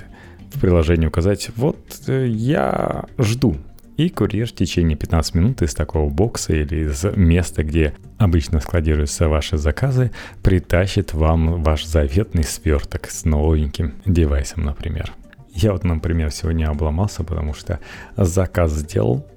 В 0.53 0.59
приложении 0.59 1.07
указать, 1.07 1.49
вот 1.55 1.77
э, 2.07 2.27
я 2.27 3.05
жду, 3.17 3.55
и 3.97 4.09
курьер 4.09 4.47
в 4.47 4.53
течение 4.53 4.95
15 4.95 5.35
минут 5.35 5.61
из 5.61 5.73
такого 5.73 6.09
бокса 6.09 6.53
или 6.53 6.89
из 6.89 7.03
места, 7.15 7.63
где 7.63 7.93
обычно 8.17 8.61
складируются 8.61 9.27
ваши 9.27 9.57
заказы, 9.57 10.11
притащит 10.41 11.13
вам 11.13 11.61
ваш 11.63 11.85
заветный 11.85 12.45
сверток 12.45 13.09
с 13.09 13.25
новеньким 13.25 13.95
девайсом, 14.05 14.63
например. 14.63 15.11
Я 15.53 15.73
вот, 15.73 15.83
например, 15.83 16.31
сегодня 16.31 16.69
обломался, 16.69 17.25
потому 17.25 17.53
что 17.53 17.79
заказ 18.15 18.71
сделал, 18.71 19.27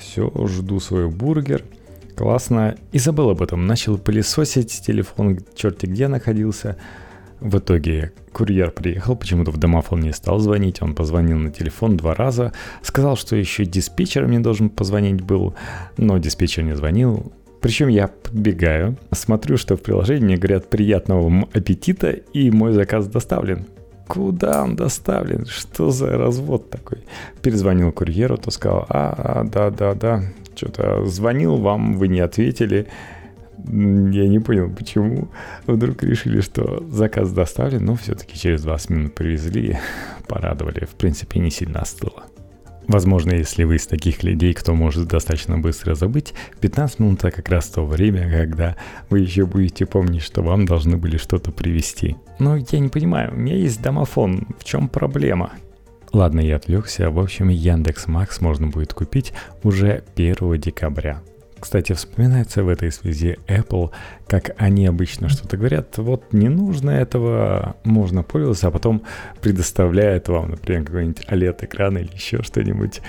все, 0.00 0.32
жду 0.48 0.80
свой 0.80 1.08
бургер, 1.08 1.62
классно, 2.16 2.76
и 2.90 2.98
забыл 2.98 3.30
об 3.30 3.40
этом, 3.40 3.66
начал 3.66 3.98
пылесосить, 3.98 4.82
телефон 4.84 5.38
черти 5.54 5.86
где 5.86 6.08
находился, 6.08 6.76
в 7.42 7.58
итоге 7.58 8.12
курьер 8.32 8.70
приехал, 8.70 9.16
почему-то 9.16 9.50
в 9.50 9.56
домофон 9.56 10.00
не 10.00 10.12
стал 10.12 10.38
звонить, 10.38 10.80
он 10.80 10.94
позвонил 10.94 11.38
на 11.38 11.50
телефон 11.50 11.96
два 11.96 12.14
раза, 12.14 12.52
сказал, 12.82 13.16
что 13.16 13.36
еще 13.36 13.64
диспетчер 13.64 14.26
мне 14.26 14.40
должен 14.40 14.70
позвонить 14.70 15.20
был, 15.20 15.54
но 15.96 16.18
диспетчер 16.18 16.62
не 16.62 16.76
звонил, 16.76 17.32
причем 17.60 17.88
я 17.88 18.08
подбегаю, 18.08 18.96
смотрю, 19.12 19.56
что 19.56 19.76
в 19.76 19.82
приложении 19.82 20.24
мне 20.24 20.36
говорят 20.36 20.68
приятного 20.68 21.46
аппетита 21.52 22.10
и 22.10 22.50
мой 22.50 22.72
заказ 22.72 23.06
доставлен. 23.06 23.66
Куда 24.08 24.64
он 24.64 24.74
доставлен? 24.74 25.46
Что 25.46 25.90
за 25.90 26.18
развод 26.18 26.70
такой? 26.70 26.98
Перезвонил 27.40 27.92
курьеру, 27.92 28.36
то 28.36 28.50
сказал, 28.50 28.84
а, 28.88 29.14
а 29.16 29.44
да, 29.44 29.70
да, 29.70 29.94
да, 29.94 30.22
что-то 30.56 31.06
звонил 31.06 31.56
вам, 31.56 31.94
вы 31.94 32.08
не 32.08 32.20
ответили. 32.20 32.88
Я 33.58 34.28
не 34.28 34.38
понял, 34.38 34.70
почему 34.70 35.28
вдруг 35.66 36.02
решили, 36.02 36.40
что 36.40 36.84
заказ 36.88 37.32
доставлен, 37.32 37.84
но 37.84 37.94
все-таки 37.94 38.38
через 38.38 38.62
20 38.62 38.90
минут 38.90 39.14
привезли, 39.14 39.78
порадовали. 40.26 40.84
В 40.84 40.94
принципе, 40.94 41.38
не 41.38 41.50
сильно 41.50 41.80
остыло. 41.80 42.24
Возможно, 42.88 43.32
если 43.32 43.64
вы 43.64 43.76
из 43.76 43.86
таких 43.86 44.22
людей, 44.24 44.52
кто 44.54 44.74
может 44.74 45.06
достаточно 45.06 45.58
быстро 45.58 45.94
забыть, 45.94 46.34
15 46.60 46.98
минут 46.98 47.18
это 47.20 47.30
как 47.30 47.48
раз 47.48 47.68
то 47.68 47.86
время, 47.86 48.30
когда 48.30 48.76
вы 49.08 49.20
еще 49.20 49.46
будете 49.46 49.86
помнить, 49.86 50.22
что 50.22 50.42
вам 50.42 50.66
должны 50.66 50.96
были 50.96 51.16
что-то 51.16 51.52
привезти. 51.52 52.16
Но 52.38 52.56
я 52.56 52.78
не 52.80 52.88
понимаю, 52.88 53.32
у 53.32 53.36
меня 53.36 53.56
есть 53.56 53.80
домофон, 53.80 54.48
в 54.58 54.64
чем 54.64 54.88
проблема? 54.88 55.52
Ладно, 56.12 56.40
я 56.40 56.56
отвлекся. 56.56 57.10
В 57.10 57.18
общем, 57.18 57.48
Яндекс 57.48 58.06
Макс 58.06 58.40
можно 58.40 58.66
будет 58.66 58.92
купить 58.92 59.32
уже 59.62 60.04
1 60.14 60.60
декабря. 60.60 61.22
Кстати, 61.62 61.92
вспоминается 61.92 62.64
в 62.64 62.68
этой 62.68 62.90
связи 62.90 63.38
Apple, 63.46 63.92
как 64.26 64.50
они 64.58 64.84
обычно 64.84 65.28
что-то 65.28 65.56
говорят, 65.56 65.96
вот 65.96 66.32
не 66.32 66.48
нужно 66.48 66.90
этого, 66.90 67.76
можно 67.84 68.24
пользоваться, 68.24 68.66
а 68.66 68.70
потом 68.72 69.02
предоставляет 69.40 70.26
вам, 70.26 70.50
например, 70.50 70.84
какой-нибудь 70.84 71.24
OLED-экран 71.28 71.98
или 71.98 72.12
еще 72.12 72.42
что-нибудь. 72.42 73.00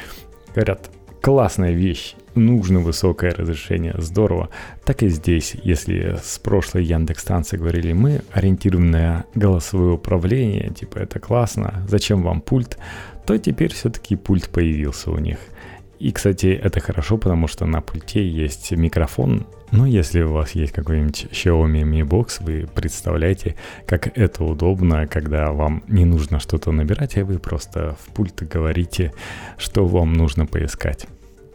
Говорят, 0.54 0.92
классная 1.20 1.72
вещь, 1.72 2.13
нужно 2.36 2.80
высокое 2.80 3.32
разрешение, 3.32 3.96
здорово. 3.98 4.50
Так 4.86 5.02
и 5.02 5.10
здесь, 5.10 5.56
если 5.63 6.20
с 6.24 6.38
прошлой 6.38 6.84
Яндекс 6.84 7.24
станции 7.24 7.58
говорили, 7.58 7.94
мы 7.94 8.22
ориентируем 8.32 8.92
на 8.92 9.26
голосовое 9.34 9.94
управление, 9.94 10.70
типа 10.70 11.00
это 11.00 11.20
классно, 11.20 11.84
зачем 11.88 12.22
вам 12.22 12.39
пульт, 12.39 12.78
то 13.26 13.36
теперь 13.39 13.74
все-таки 13.74 14.16
пульт 14.16 14.48
появился 14.50 15.10
у 15.10 15.18
них– 15.18 15.39
и, 16.04 16.12
кстати, 16.12 16.48
это 16.48 16.82
хорошо, 16.82 17.18
потому 17.18 17.48
что 17.48 17.66
на 17.66 17.80
пульте 17.80 18.28
есть 18.28 18.72
микрофон. 18.72 19.48
Но 19.72 19.86
если 19.86 20.22
у 20.22 20.34
вас 20.34 20.52
есть 20.52 20.74
какой-нибудь 20.74 21.28
Xiaomi 21.32 21.84
Mi 21.84 22.02
Box, 22.02 22.44
вы 22.44 22.68
представляете, 22.68 23.56
как 23.86 24.18
это 24.18 24.44
удобно, 24.44 25.08
когда 25.08 25.54
вам 25.54 25.82
не 25.88 26.04
нужно 26.04 26.42
что-то 26.42 26.74
набирать, 26.74 27.18
а 27.18 27.24
вы 27.24 27.39
просто 27.39 27.96
в 28.02 28.13
пульт 28.13 28.44
говорите, 28.44 29.13
что 29.58 29.86
вам 29.86 30.12
нужно 30.12 30.46
поискать. 30.46 31.08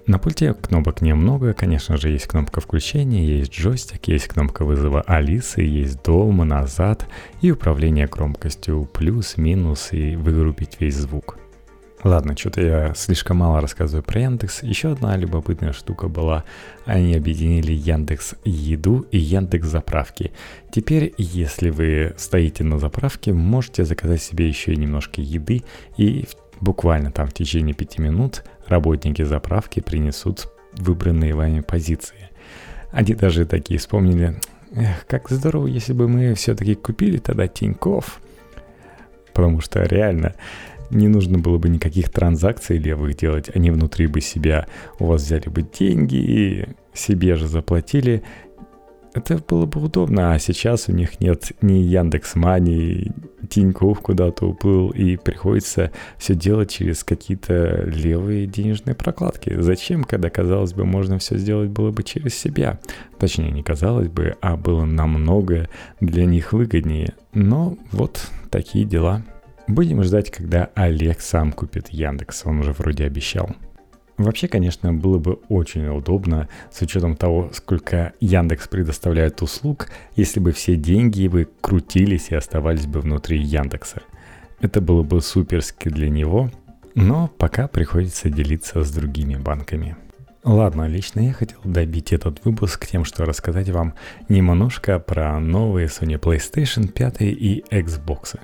На 0.06 0.18
пульте 0.18 0.54
кнопок 0.54 1.02
немного, 1.02 1.52
конечно 1.52 1.98
же, 1.98 2.08
есть 2.08 2.26
кнопка 2.26 2.62
включения, 2.62 3.26
есть 3.26 3.52
джойстик, 3.52 4.08
есть 4.08 4.28
кнопка 4.28 4.64
вызова 4.64 5.02
Алисы, 5.02 5.60
есть 5.60 6.02
дома, 6.02 6.44
назад 6.46 7.06
и 7.42 7.50
управление 7.50 8.06
громкостью 8.06 8.88
плюс, 8.94 9.36
минус 9.36 9.92
и 9.92 10.16
вырубить 10.16 10.78
весь 10.80 10.94
звук– 10.94 11.36
Ладно, 12.04 12.36
что-то 12.36 12.60
я 12.60 12.94
слишком 12.94 13.38
мало 13.38 13.60
рассказываю 13.60 14.04
про 14.04 14.20
Яндекс. 14.20 14.62
Еще 14.62 14.92
одна 14.92 15.16
любопытная 15.16 15.72
штука 15.72 16.06
была. 16.06 16.44
Они 16.84 17.16
объединили 17.16 17.72
Яндекс 17.72 18.36
Еду 18.44 19.06
и 19.10 19.18
Яндекс 19.18 19.66
Заправки. 19.66 20.30
Теперь, 20.70 21.12
если 21.18 21.70
вы 21.70 22.14
стоите 22.16 22.62
на 22.62 22.78
заправке, 22.78 23.32
можете 23.32 23.84
заказать 23.84 24.22
себе 24.22 24.46
еще 24.46 24.76
немножко 24.76 25.20
еды 25.20 25.64
и 25.96 26.28
буквально 26.60 27.10
там 27.10 27.26
в 27.26 27.32
течение 27.32 27.74
пяти 27.74 28.00
минут 28.00 28.44
работники 28.68 29.22
заправки 29.22 29.80
принесут 29.80 30.48
выбранные 30.74 31.34
вами 31.34 31.60
позиции. 31.60 32.30
Они 32.92 33.14
даже 33.14 33.44
такие 33.44 33.80
вспомнили, 33.80 34.40
эх, 34.72 35.04
как 35.08 35.30
здорово, 35.30 35.66
если 35.66 35.94
бы 35.94 36.06
мы 36.06 36.34
все-таки 36.34 36.76
купили 36.76 37.18
тогда 37.18 37.48
Тиньков. 37.48 38.20
Потому 39.34 39.60
что 39.60 39.82
реально 39.82 40.34
не 40.90 41.08
нужно 41.08 41.38
было 41.38 41.58
бы 41.58 41.68
никаких 41.68 42.10
транзакций 42.10 42.78
левых 42.78 43.16
делать, 43.16 43.50
они 43.54 43.70
внутри 43.70 44.06
бы 44.06 44.20
себя, 44.20 44.66
у 44.98 45.06
вас 45.06 45.22
взяли 45.22 45.48
бы 45.48 45.62
деньги 45.62 46.16
и 46.16 46.66
себе 46.94 47.36
же 47.36 47.46
заплатили, 47.46 48.22
это 49.14 49.38
было 49.38 49.66
бы 49.66 49.82
удобно, 49.82 50.32
а 50.32 50.38
сейчас 50.38 50.88
у 50.88 50.92
них 50.92 51.20
нет 51.20 51.52
ни 51.60 51.74
Яндекс 51.74 52.34
Мани, 52.36 53.10
Тиньков 53.48 54.00
куда-то 54.00 54.46
уплыл, 54.46 54.90
и 54.90 55.16
приходится 55.16 55.90
все 56.18 56.34
делать 56.34 56.70
через 56.70 57.04
какие-то 57.04 57.84
левые 57.84 58.46
денежные 58.46 58.94
прокладки. 58.94 59.54
Зачем, 59.60 60.04
когда, 60.04 60.30
казалось 60.30 60.74
бы, 60.74 60.84
можно 60.84 61.18
все 61.18 61.36
сделать 61.36 61.70
было 61.70 61.90
бы 61.90 62.02
через 62.02 62.34
себя? 62.34 62.78
Точнее, 63.18 63.50
не 63.50 63.62
казалось 63.62 64.08
бы, 64.08 64.36
а 64.40 64.56
было 64.56 64.84
намного 64.84 65.68
для 66.00 66.24
них 66.24 66.52
выгоднее. 66.52 67.14
Но 67.32 67.76
вот 67.92 68.28
такие 68.50 68.84
дела. 68.84 69.24
Будем 69.68 70.02
ждать, 70.02 70.30
когда 70.30 70.70
Олег 70.74 71.20
сам 71.20 71.52
купит 71.52 71.90
Яндекс, 71.90 72.46
он 72.46 72.60
уже 72.60 72.72
вроде 72.72 73.04
обещал. 73.04 73.50
Вообще, 74.16 74.48
конечно, 74.48 74.94
было 74.94 75.18
бы 75.18 75.34
очень 75.50 75.86
удобно, 75.88 76.48
с 76.72 76.80
учетом 76.80 77.16
того, 77.16 77.50
сколько 77.52 78.14
Яндекс 78.18 78.66
предоставляет 78.66 79.42
услуг, 79.42 79.88
если 80.16 80.40
бы 80.40 80.52
все 80.52 80.74
деньги 80.74 81.28
бы 81.28 81.48
крутились 81.60 82.30
и 82.30 82.34
оставались 82.34 82.86
бы 82.86 83.00
внутри 83.00 83.38
Яндекса. 83.38 84.02
Это 84.60 84.80
было 84.80 85.02
бы 85.02 85.20
суперски 85.20 85.90
для 85.90 86.08
него, 86.08 86.50
но 86.94 87.28
пока 87.28 87.68
приходится 87.68 88.30
делиться 88.30 88.82
с 88.82 88.90
другими 88.90 89.36
банками. 89.36 89.96
Ладно, 90.44 90.88
лично 90.88 91.20
я 91.20 91.32
хотел 91.34 91.60
добить 91.62 92.14
этот 92.14 92.42
выпуск 92.42 92.86
тем, 92.86 93.04
что 93.04 93.26
рассказать 93.26 93.68
вам 93.68 93.92
немножко 94.30 94.98
про 94.98 95.38
новые 95.38 95.88
Sony 95.88 96.18
PlayStation 96.18 96.88
5 96.88 97.16
и 97.20 97.64
Xbox. 97.70 98.38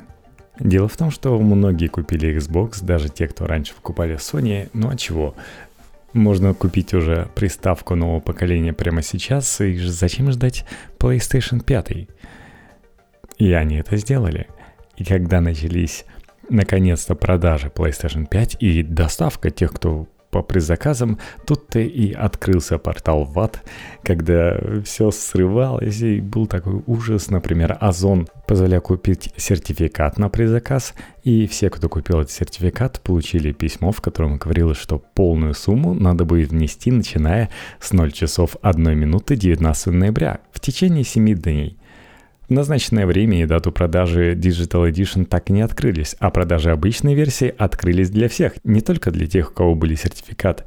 Дело 0.58 0.86
в 0.88 0.96
том, 0.96 1.10
что 1.10 1.38
многие 1.38 1.88
купили 1.88 2.36
Xbox, 2.36 2.84
даже 2.84 3.08
те, 3.08 3.26
кто 3.26 3.46
раньше 3.46 3.74
покупали 3.74 4.16
Sony, 4.16 4.68
ну 4.72 4.88
а 4.88 4.96
чего? 4.96 5.34
Можно 6.12 6.54
купить 6.54 6.94
уже 6.94 7.28
приставку 7.34 7.96
нового 7.96 8.20
поколения 8.20 8.72
прямо 8.72 9.02
сейчас, 9.02 9.60
и 9.60 9.76
зачем 9.78 10.30
ждать 10.30 10.64
PlayStation 10.98 11.62
5? 11.62 12.08
И 13.38 13.52
они 13.52 13.76
это 13.76 13.96
сделали. 13.96 14.46
И 14.96 15.04
когда 15.04 15.40
начались 15.40 16.04
наконец-то 16.48 17.16
продажи 17.16 17.68
PlayStation 17.68 18.26
5 18.28 18.56
и 18.60 18.82
доставка 18.84 19.50
тех, 19.50 19.72
кто 19.72 20.06
по 20.34 20.42
предзаказам, 20.42 21.20
тут-то 21.46 21.78
и 21.78 22.12
открылся 22.12 22.76
портал 22.76 23.22
в 23.22 23.38
ад, 23.38 23.62
когда 24.02 24.58
все 24.84 25.12
срывалось, 25.12 26.00
и 26.00 26.20
был 26.20 26.48
такой 26.48 26.82
ужас. 26.88 27.30
Например, 27.30 27.78
Озон 27.80 28.26
позволял 28.48 28.80
купить 28.80 29.32
сертификат 29.36 30.18
на 30.18 30.28
предзаказ, 30.28 30.94
и 31.22 31.46
все, 31.46 31.70
кто 31.70 31.88
купил 31.88 32.18
этот 32.18 32.32
сертификат, 32.32 33.00
получили 33.02 33.52
письмо, 33.52 33.92
в 33.92 34.00
котором 34.00 34.38
говорилось, 34.38 34.78
что 34.78 34.98
полную 34.98 35.54
сумму 35.54 35.94
надо 35.94 36.24
будет 36.24 36.50
внести, 36.50 36.90
начиная 36.90 37.48
с 37.78 37.92
0 37.92 38.10
часов 38.10 38.56
1 38.60 38.98
минуты 38.98 39.36
19 39.36 39.86
ноября 39.86 40.40
в 40.50 40.58
течение 40.58 41.04
7 41.04 41.32
дней– 41.36 41.78
в 42.48 42.50
назначенное 42.50 43.06
время 43.06 43.42
и 43.42 43.46
дату 43.46 43.72
продажи 43.72 44.34
Digital 44.34 44.90
Edition 44.90 45.24
так 45.24 45.48
и 45.48 45.52
не 45.52 45.62
открылись, 45.62 46.14
а 46.18 46.30
продажи 46.30 46.70
обычной 46.70 47.14
версии 47.14 47.54
открылись 47.56 48.10
для 48.10 48.28
всех, 48.28 48.54
не 48.64 48.80
только 48.80 49.10
для 49.10 49.26
тех, 49.26 49.50
у 49.50 49.54
кого 49.54 49.74
были 49.74 49.94
сертификат. 49.94 50.64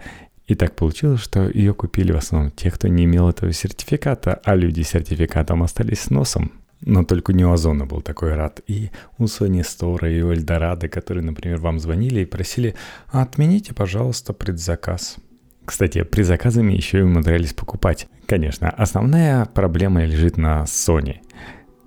И 0.48 0.56
так 0.56 0.76
получилось, 0.76 1.22
что 1.22 1.48
ее 1.50 1.74
купили 1.74 2.12
в 2.12 2.18
основном 2.18 2.52
те, 2.52 2.72
кто 2.72 2.88
не 2.88 3.04
имел 3.04 3.30
этого 3.30 3.52
сертификата, 3.52 4.40
а 4.44 4.56
люди 4.56 4.82
с 4.82 4.90
сертификатом 4.90 5.62
остались 5.62 6.02
с 6.02 6.10
носом. 6.10 6.52
Но 6.82 7.04
только 7.04 7.34
не 7.34 7.46
у 7.46 7.52
Озона 7.52 7.86
был 7.86 8.02
такой 8.02 8.34
рад. 8.34 8.62
И 8.68 8.92
у 9.18 9.26
Sony 9.26 9.62
Store, 9.62 10.12
и 10.12 10.22
у 10.22 10.32
Эльдорадо, 10.32 10.88
которые, 10.88 11.24
например, 11.24 11.60
вам 11.60 11.80
звонили 11.80 12.22
и 12.22 12.26
просили 12.26 12.76
«Отмените, 13.08 13.74
пожалуйста, 13.74 14.34
предзаказ». 14.34 15.18
Кстати, 15.66 16.04
при 16.04 16.22
заказами 16.22 16.74
еще 16.74 17.00
и 17.00 17.02
умудрялись 17.02 17.54
покупать. 17.54 18.08
Конечно, 18.26 18.70
основная 18.70 19.46
проблема 19.46 20.06
лежит 20.06 20.38
на 20.38 20.64
Sony 20.64 21.18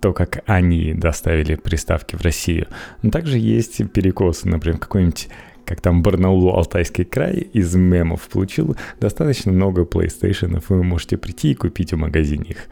то, 0.01 0.13
как 0.13 0.43
они 0.47 0.95
доставили 0.95 1.55
приставки 1.55 2.17
в 2.17 2.23
Россию. 2.23 2.69
Но 3.03 3.11
также 3.11 3.39
есть 3.39 3.91
перекосы, 3.93 4.49
например, 4.49 4.79
какой-нибудь 4.79 5.29
как 5.65 5.81
там 5.81 6.03
Барнаулу 6.03 6.51
Алтайский 6.51 7.05
край 7.05 7.37
из 7.53 7.77
мемов 7.77 8.29
получил 8.29 8.77
достаточно 8.99 9.53
много 9.53 9.83
PlayStation, 9.83 10.61
вы 10.69 10.83
можете 10.83 11.17
прийти 11.17 11.53
и 11.53 11.55
купить 11.55 11.93
в 11.93 11.97
магазине 11.97 12.51
их. 12.51 12.67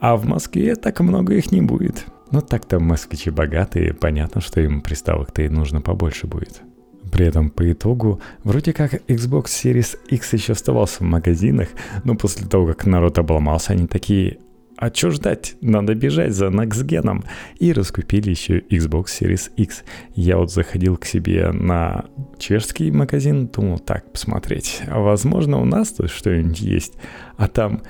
А 0.00 0.16
в 0.16 0.26
Москве 0.26 0.76
так 0.76 1.00
много 1.00 1.34
их 1.34 1.50
не 1.50 1.60
будет. 1.60 2.04
Но 2.30 2.40
так-то 2.40 2.78
москвичи 2.78 3.30
богатые, 3.30 3.94
понятно, 3.94 4.40
что 4.40 4.60
им 4.60 4.80
приставок-то 4.80 5.42
и 5.42 5.48
нужно 5.48 5.80
побольше 5.80 6.28
будет. 6.28 6.62
При 7.10 7.26
этом 7.26 7.50
по 7.50 7.70
итогу, 7.72 8.20
вроде 8.42 8.72
как 8.72 8.94
Xbox 9.08 9.46
Series 9.46 9.96
X 10.08 10.32
еще 10.32 10.52
оставался 10.52 10.98
в 10.98 11.06
магазинах, 11.06 11.68
но 12.04 12.14
после 12.14 12.46
того, 12.46 12.66
как 12.66 12.84
народ 12.86 13.18
обломался, 13.18 13.72
они 13.72 13.86
такие, 13.86 14.38
а 14.76 14.90
чё 14.90 15.10
ждать? 15.10 15.56
Надо 15.62 15.94
бежать 15.94 16.34
за 16.34 16.50
Наксгеном. 16.50 17.24
И 17.58 17.72
раскупили 17.72 18.30
еще 18.30 18.58
Xbox 18.58 19.06
Series 19.06 19.50
X. 19.56 19.84
Я 20.14 20.36
вот 20.36 20.52
заходил 20.52 20.98
к 20.98 21.06
себе 21.06 21.50
на 21.50 22.04
чешский 22.38 22.90
магазин, 22.90 23.46
думал, 23.46 23.78
так, 23.78 24.12
посмотреть. 24.12 24.82
А 24.86 25.00
возможно, 25.00 25.58
у 25.58 25.64
нас 25.64 25.92
тут 25.92 26.10
что-нибудь 26.10 26.60
есть. 26.60 26.94
А 27.38 27.48
там 27.48 27.82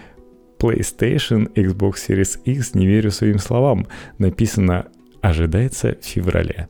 PlayStation, 0.61 1.53
Xbox 1.55 1.95
Series 2.09 2.41
X, 2.45 2.75
не 2.75 2.87
верю 2.87 3.11
своим 3.11 3.39
словам. 3.39 3.89
Написано 4.19 4.87
«Ожидается 5.21 5.97
в 6.01 6.05
феврале». 6.05 6.69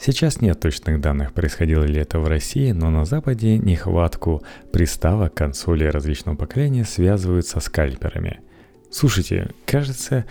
Сейчас 0.00 0.40
нет 0.40 0.60
точных 0.60 1.00
данных, 1.00 1.32
происходило 1.32 1.82
ли 1.82 1.98
это 1.98 2.20
в 2.20 2.28
России, 2.28 2.70
но 2.70 2.88
на 2.88 3.04
Западе 3.04 3.58
нехватку 3.58 4.44
приставок 4.72 5.34
консолей 5.34 5.90
различного 5.90 6.36
поколения 6.36 6.84
связывают 6.84 7.48
со 7.48 7.58
скальперами– 7.58 8.38
Слушайте, 8.90 9.50
кажется, 9.66 10.24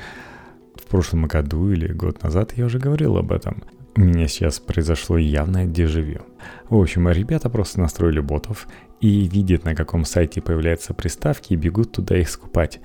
в 0.75 0.85
прошлом 0.85 1.25
году 1.25 1.71
или 1.71 1.91
год 1.93 2.23
назад 2.23 2.53
я 2.55 2.65
уже 2.65 2.79
говорил 2.79 3.17
об 3.17 3.31
этом. 3.31 3.63
У 3.95 4.01
меня 4.01 4.27
сейчас 4.27 4.59
произошло 4.59 5.17
явное 5.17 5.65
дежавю. 5.65 6.21
В 6.69 6.77
общем, 6.77 7.09
ребята 7.09 7.49
просто 7.49 7.79
настроили 7.79 8.19
ботов 8.19 8.67
и 8.99 9.27
видят, 9.27 9.63
на 9.63 9.75
каком 9.75 10.05
сайте 10.05 10.41
появляются 10.41 10.93
приставки, 10.93 11.53
и 11.53 11.55
бегут 11.57 11.91
туда 11.91 12.17
их 12.17 12.29
скупать. 12.29 12.79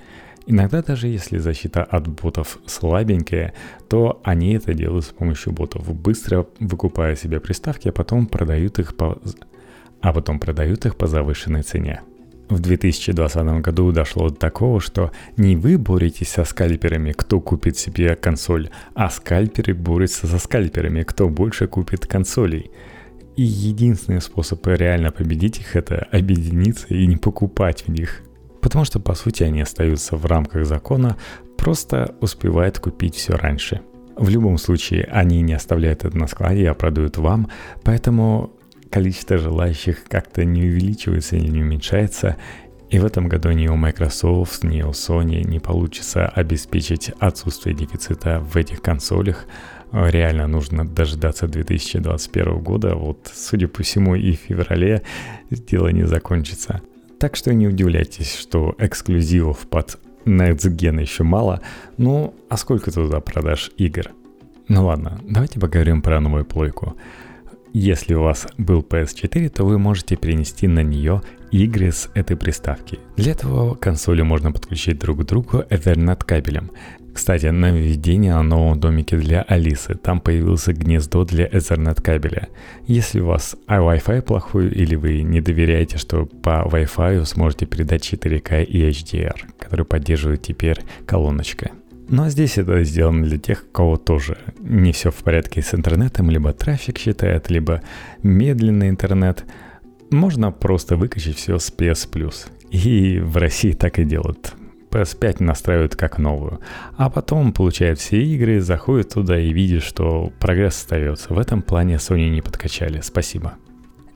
Иногда 0.45 0.81
даже 0.81 1.07
если 1.07 1.37
защита 1.37 1.83
от 1.83 2.07
ботов 2.07 2.59
слабенькая, 2.65 3.53
то 3.89 4.21
они 4.23 4.53
это 4.53 4.73
делают 4.73 5.05
с 5.05 5.09
помощью 5.09 5.53
ботов, 5.53 5.93
быстро 5.93 6.47
выкупая 6.59 7.15
себе 7.15 7.39
приставки, 7.39 7.87
а 7.87 7.93
потом 7.93 8.27
продают 8.27 8.79
их 8.79 8.95
по, 8.95 9.19
а 10.01 10.13
потом 10.13 10.39
продают 10.39 10.85
их 10.85 10.97
по 10.97 11.07
завышенной 11.07 11.63
цене. 11.63 12.01
В 12.53 12.59
2020 12.59 13.61
году 13.61 13.91
дошло 13.91 14.29
до 14.29 14.35
такого, 14.35 14.79
что 14.79 15.11
не 15.37 15.55
вы 15.55 15.79
боретесь 15.79 16.29
со 16.29 16.43
скальперами, 16.43 17.11
кто 17.11 17.41
купит 17.41 17.77
себе 17.77 18.15
консоль, 18.15 18.69
а 18.93 19.09
скальперы 19.09 19.73
борются 19.73 20.27
со 20.27 20.37
скальперами, 20.37 21.01
кто 21.01 21.29
больше 21.29 21.65
купит 21.65 22.05
консолей. 22.05 22.69
И 23.35 23.41
единственный 23.41 24.21
способ 24.21 24.67
реально 24.67 25.11
победить 25.11 25.57
их 25.57 25.75
это 25.75 26.07
объединиться 26.11 26.85
и 26.89 27.07
не 27.07 27.15
покупать 27.15 27.85
в 27.87 27.91
них. 27.91 28.21
Потому 28.61 28.85
что 28.85 28.99
по 28.99 29.15
сути 29.15 29.41
они 29.41 29.61
остаются 29.61 30.15
в 30.15 30.23
рамках 30.27 30.67
закона, 30.67 31.17
просто 31.57 32.15
успевают 32.21 32.77
купить 32.77 33.15
все 33.15 33.33
раньше. 33.33 33.81
В 34.15 34.29
любом 34.29 34.59
случае 34.59 35.05
они 35.05 35.41
не 35.41 35.53
оставляют 35.53 36.05
это 36.05 36.15
на 36.15 36.27
складе, 36.27 36.69
а 36.69 36.75
продают 36.75 37.17
вам, 37.17 37.49
поэтому 37.83 38.51
количество 38.93 39.39
желающих 39.39 40.03
как-то 40.07 40.45
не 40.45 40.61
увеличивается 40.61 41.35
или 41.35 41.47
не 41.47 41.63
уменьшается, 41.63 42.37
и 42.91 42.99
в 42.99 43.05
этом 43.05 43.27
году 43.27 43.49
ни 43.49 43.67
у 43.67 43.75
Microsoft, 43.75 44.63
ни 44.63 44.83
у 44.83 44.91
Sony 44.91 45.43
не 45.43 45.59
получится 45.59 46.27
обеспечить 46.27 47.09
отсутствие 47.17 47.75
дефицита 47.75 48.39
в 48.39 48.55
этих 48.55 48.83
консолях. 48.83 49.47
Реально 49.91 50.45
нужно 50.45 50.87
дождаться 50.87 51.47
2021 51.47 52.59
года. 52.59 52.93
Вот, 52.93 53.31
судя 53.33 53.67
по 53.67 53.81
всему, 53.81 54.13
и 54.13 54.33
в 54.33 54.41
феврале 54.41 55.01
дело 55.49 55.87
не 55.87 56.05
закончится. 56.05 56.81
Так 57.19 57.35
что 57.35 57.51
не 57.51 57.67
удивляйтесь, 57.67 58.35
что 58.35 58.75
эксклюзивов 58.77 59.67
под 59.69 59.97
Next 60.25 61.01
еще 61.01 61.23
мало. 61.23 61.61
Ну, 61.97 62.35
а 62.47 62.57
сколько 62.57 62.91
туда 62.91 63.21
продаж 63.21 63.71
игр? 63.75 64.11
Ну 64.67 64.85
ладно, 64.85 65.19
давайте 65.23 65.59
поговорим 65.59 66.03
про 66.03 66.19
новую 66.19 66.45
плойку. 66.45 66.95
Если 67.75 68.13
у 68.13 68.21
вас 68.21 68.47
был 68.59 68.81
PS4, 68.81 69.49
то 69.49 69.65
вы 69.65 69.79
можете 69.79 70.15
перенести 70.15 70.67
на 70.67 70.83
нее 70.83 71.23
игры 71.49 71.91
с 71.91 72.07
этой 72.13 72.37
приставки. 72.37 72.99
Для 73.17 73.31
этого 73.31 73.73
консоли 73.73 74.21
можно 74.21 74.51
подключить 74.51 74.99
друг 74.99 75.21
к 75.21 75.25
другу 75.25 75.63
Ethernet 75.71 76.23
кабелем. 76.23 76.69
Кстати, 77.15 77.47
нововведение 77.47 78.33
на 78.35 78.43
новом 78.43 78.79
домике 78.79 79.17
для 79.17 79.41
Алисы. 79.41 79.95
Там 79.95 80.19
появился 80.19 80.73
гнездо 80.73 81.25
для 81.25 81.47
Ethernet 81.47 81.99
кабеля. 81.99 82.49
Если 82.85 83.21
у 83.21 83.27
вас 83.27 83.55
Wi-Fi 83.67 84.21
плохой 84.21 84.69
или 84.69 84.95
вы 84.95 85.23
не 85.23 85.41
доверяете, 85.41 85.97
что 85.97 86.25
по 86.25 86.67
Wi-Fi 86.67 87.25
сможете 87.25 87.65
передать 87.65 88.11
4К 88.11 88.63
и 88.63 88.87
HDR, 88.89 89.35
который 89.57 89.85
поддерживает 89.85 90.43
теперь 90.43 90.77
колоночка. 91.07 91.71
Но 92.07 92.29
здесь 92.29 92.57
это 92.57 92.83
сделано 92.83 93.25
для 93.25 93.37
тех, 93.37 93.63
у 93.67 93.71
кого 93.71 93.97
тоже 93.97 94.37
не 94.59 94.91
все 94.91 95.09
в 95.09 95.23
порядке 95.23 95.61
с 95.61 95.73
интернетом, 95.73 96.29
либо 96.29 96.53
трафик 96.53 96.97
считает, 96.97 97.49
либо 97.49 97.81
медленный 98.21 98.89
интернет. 98.89 99.45
Можно 100.11 100.51
просто 100.51 100.95
выкачать 100.95 101.37
все 101.37 101.57
с 101.57 101.73
PS 101.75 102.09
Plus. 102.11 102.47
И 102.71 103.19
в 103.19 103.37
России 103.37 103.71
так 103.71 103.99
и 103.99 104.03
делают. 104.03 104.53
PS5 104.91 105.43
настраивают 105.43 105.95
как 105.95 106.19
новую. 106.19 106.59
А 106.97 107.09
потом 107.09 107.51
получают 107.51 107.99
все 107.99 108.21
игры, 108.21 108.61
заходят 108.61 109.13
туда 109.13 109.39
и 109.39 109.51
видят, 109.51 109.83
что 109.83 110.31
прогресс 110.39 110.75
остается. 110.75 111.33
В 111.33 111.39
этом 111.39 111.63
плане 111.63 111.95
Sony 111.95 112.29
не 112.29 112.41
подкачали. 112.41 113.01
Спасибо. 113.01 113.53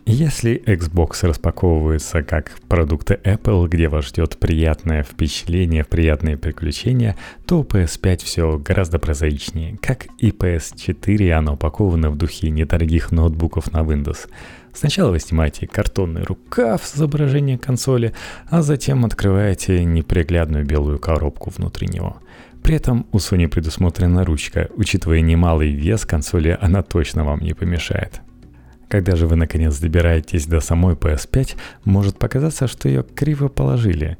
Если 0.10 0.63
Xbox 0.65 1.28
распаковывается 1.28 2.24
как 2.24 2.52
продукты 2.70 3.20
Apple, 3.26 3.67
где 3.67 3.89
вас 3.89 4.06
ждет 4.06 4.38
приятное 4.38 5.04
впечатление, 5.04 5.84
приятные 5.84 6.38
приключения, 6.38 7.17
то 7.46 7.60
у 7.60 7.63
PS5 7.65 8.24
все 8.24 8.58
гораздо 8.58 9.00
прозаичнее. 9.00 9.78
Как 9.82 10.08
и 10.17 10.30
PS4, 10.30 11.32
оно 11.32 11.56
упаковано 11.56 12.10
в 12.10 12.15
духе 12.15 12.50
недорогих 12.52 13.12
ноутбуков 13.12 13.74
на 13.74 13.80
Windows. 13.80 14.30
Сначала 14.74 15.12
вы 15.12 15.20
снимаете 15.20 15.67
картонный 15.67 16.24
рукав 16.24 16.86
с 16.86 16.96
изображением 16.96 17.60
консоли, 17.60 18.13
а 18.50 18.62
затем 18.62 19.04
открываете 19.04 19.84
неприглядную 19.84 20.65
белую 20.65 21.00
коробку 21.00 21.52
внутри 21.54 21.89
него. 21.89 22.15
При 22.63 22.78
этом 22.78 23.08
у 23.12 23.17
Sony 23.17 23.50
предусмотрена 23.50 24.24
ручка, 24.24 24.70
учитывая 24.78 25.20
немалый 25.20 25.74
вес 25.74 26.06
консоли, 26.06 26.58
она 26.62 26.82
точно 26.82 27.26
вам 27.26 27.41
не 27.41 27.54
помешает. 27.54 28.22
Когда 28.89 29.15
же 29.15 29.28
вы 29.28 29.36
наконец 29.36 29.78
добираетесь 29.80 30.45
до 30.45 30.62
самой 30.62 30.95
PS5, 30.95 31.56
может 31.84 32.17
показаться, 32.17 32.67
что 32.67 32.88
ее 32.88 33.04
криво 33.04 33.50
положили. 33.50 34.17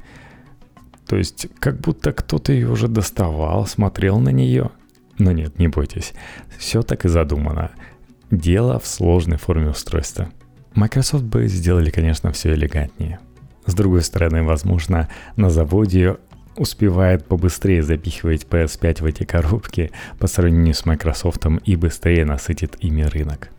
То 1.06 1.16
есть, 1.16 1.46
как 1.58 1.80
будто 1.80 2.12
кто-то 2.12 2.52
ее 2.52 2.68
уже 2.68 2.86
доставал, 2.86 3.66
смотрел 3.66 4.18
на 4.18 4.28
нее. 4.28 4.70
Но 5.18 5.32
нет, 5.32 5.58
не 5.58 5.68
бойтесь, 5.68 6.12
все 6.58 6.82
так 6.82 7.04
и 7.04 7.08
задумано. 7.08 7.70
Дело 8.30 8.78
в 8.78 8.86
сложной 8.86 9.38
форме 9.38 9.70
устройства. 9.70 10.28
Microsoft 10.74 11.24
бы 11.24 11.46
сделали, 11.48 11.90
конечно, 11.90 12.30
все 12.30 12.52
элегантнее. 12.54 13.20
С 13.64 13.74
другой 13.74 14.02
стороны, 14.02 14.42
возможно, 14.42 15.08
на 15.36 15.48
заводе 15.50 16.18
успевает 16.56 17.26
побыстрее 17.26 17.82
запихивать 17.82 18.44
PS5 18.44 19.02
в 19.02 19.06
эти 19.06 19.24
коробки 19.24 19.90
по 20.18 20.26
сравнению 20.26 20.74
с 20.74 20.84
Microsoft 20.84 21.46
и 21.64 21.76
быстрее 21.76 22.24
насытит 22.24 22.76
ими 22.80 23.02
рынок. 23.02 23.50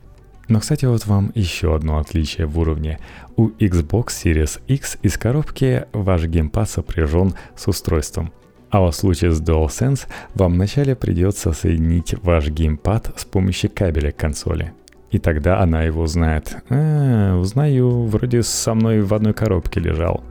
Но, 0.49 0.59
кстати, 0.59 0.85
вот 0.85 1.05
вам 1.05 1.31
еще 1.35 1.75
одно 1.75 1.99
отличие 1.99 2.47
в 2.47 2.59
уровне. 2.59 2.99
У 3.37 3.49
Xbox 3.49 4.07
Series 4.07 4.59
X 4.67 4.97
из 5.03 5.17
коробки 5.17 5.85
ваш 5.93 6.25
геймпад 6.25 6.69
сопряжен 6.69 7.35
с 7.55 7.67
устройством. 7.67 8.33
А 8.71 8.81
в 8.81 8.91
случае 8.91 9.31
с 9.31 9.41
DualSense 9.41 10.07
вам 10.33 10.53
вначале 10.53 10.95
придется 10.95 11.53
соединить 11.53 12.15
ваш 12.23 12.49
геймпад 12.49 13.13
с 13.15 13.25
помощью 13.25 13.69
кабеля 13.73 14.11
к 14.11 14.17
консоли. 14.17 14.73
И 15.11 15.19
тогда 15.19 15.59
она 15.59 15.83
его 15.83 16.01
узнает. 16.01 16.57
А, 16.69 17.37
узнаю, 17.37 18.05
вроде 18.05 18.41
со 18.41 18.73
мной 18.73 19.01
в 19.01 19.13
одной 19.13 19.33
коробке 19.33 19.79
лежал. 19.79 20.23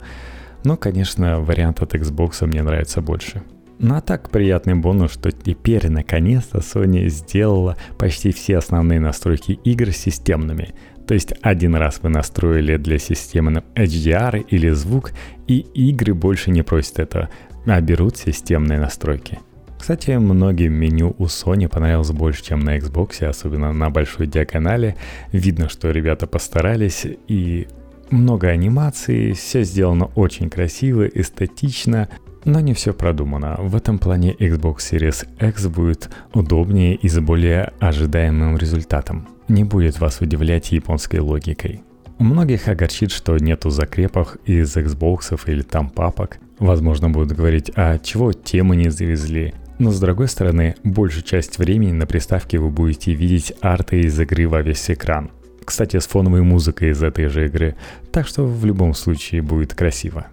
Но, 0.65 0.75
конечно, 0.75 1.39
вариант 1.39 1.81
от 1.81 1.95
Xbox 1.95 2.45
мне 2.45 2.61
нравится 2.61 3.01
больше. 3.01 3.41
Ну 3.79 3.95
а 3.95 4.01
так 4.01 4.29
приятный 4.29 4.75
бонус, 4.75 5.13
что 5.13 5.31
теперь 5.31 5.89
наконец-то 5.89 6.57
Sony 6.57 7.07
сделала 7.07 7.77
почти 7.97 8.33
все 8.33 8.57
основные 8.57 8.99
настройки 8.99 9.53
игр 9.63 9.91
системными. 9.91 10.73
То 11.07 11.13
есть 11.13 11.33
один 11.41 11.75
раз 11.75 12.01
вы 12.03 12.09
настроили 12.09 12.75
для 12.75 12.99
системы 12.99 13.63
HDR 13.75 14.45
или 14.49 14.69
звук, 14.71 15.13
и 15.47 15.59
игры 15.59 16.13
больше 16.13 16.51
не 16.51 16.61
просят 16.61 16.99
этого, 16.99 17.29
а 17.65 17.79
берут 17.79 18.17
системные 18.17 18.79
настройки. 18.79 19.39
Кстати, 19.79 20.11
многим 20.11 20.73
меню 20.73 21.15
у 21.17 21.25
Sony 21.25 21.69
понравилось 21.69 22.11
больше, 22.11 22.43
чем 22.43 22.59
на 22.59 22.77
Xbox, 22.77 23.23
особенно 23.23 23.71
на 23.71 23.89
большой 23.89 24.27
диагонали. 24.27 24.97
Видно, 25.31 25.69
что 25.69 25.89
ребята 25.89 26.27
постарались, 26.27 27.07
и 27.29 27.67
много 28.11 28.49
анимации, 28.49 29.31
все 29.31 29.63
сделано 29.63 30.11
очень 30.15 30.49
красиво, 30.49 31.07
эстетично, 31.07 32.09
но 32.45 32.59
не 32.59 32.73
все 32.73 32.93
продумано. 32.93 33.55
В 33.59 33.75
этом 33.75 33.99
плане 33.99 34.33
Xbox 34.33 34.77
Series 34.77 35.27
X 35.39 35.67
будет 35.67 36.09
удобнее 36.33 36.95
и 36.95 37.07
с 37.07 37.19
более 37.19 37.73
ожидаемым 37.79 38.57
результатом. 38.57 39.27
Не 39.47 39.63
будет 39.63 39.99
вас 39.99 40.21
удивлять 40.21 40.71
японской 40.71 41.19
логикой. 41.19 41.81
У 42.19 42.23
многих 42.23 42.67
огорчит, 42.67 43.11
что 43.11 43.37
нету 43.37 43.69
закрепов 43.69 44.35
из 44.45 44.75
Xbox 44.75 45.39
или 45.47 45.61
там 45.61 45.89
папок. 45.89 46.37
Возможно, 46.59 47.09
будут 47.09 47.31
говорить, 47.31 47.71
а 47.75 47.97
чего 47.97 48.33
темы 48.33 48.75
не 48.75 48.89
завезли. 48.89 49.53
Но 49.77 49.91
с 49.91 49.99
другой 50.01 50.27
стороны, 50.27 50.75
большую 50.83 51.23
часть 51.23 51.57
времени 51.57 51.93
на 51.93 52.05
приставке 52.05 52.59
вы 52.59 52.69
будете 52.69 53.13
видеть 53.13 53.53
арты 53.61 54.01
из 54.01 54.19
игры 54.19 54.47
во 54.49 54.61
весь 54.61 54.91
экран. 54.91 55.31
Кстати, 55.63 55.97
с 55.97 56.07
фоновой 56.07 56.41
музыкой 56.41 56.89
из 56.89 57.01
этой 57.01 57.27
же 57.27 57.45
игры, 57.45 57.75
так 58.11 58.27
что 58.27 58.45
в 58.45 58.65
любом 58.65 58.93
случае 58.93 59.41
будет 59.41 59.73
красиво. 59.73 60.27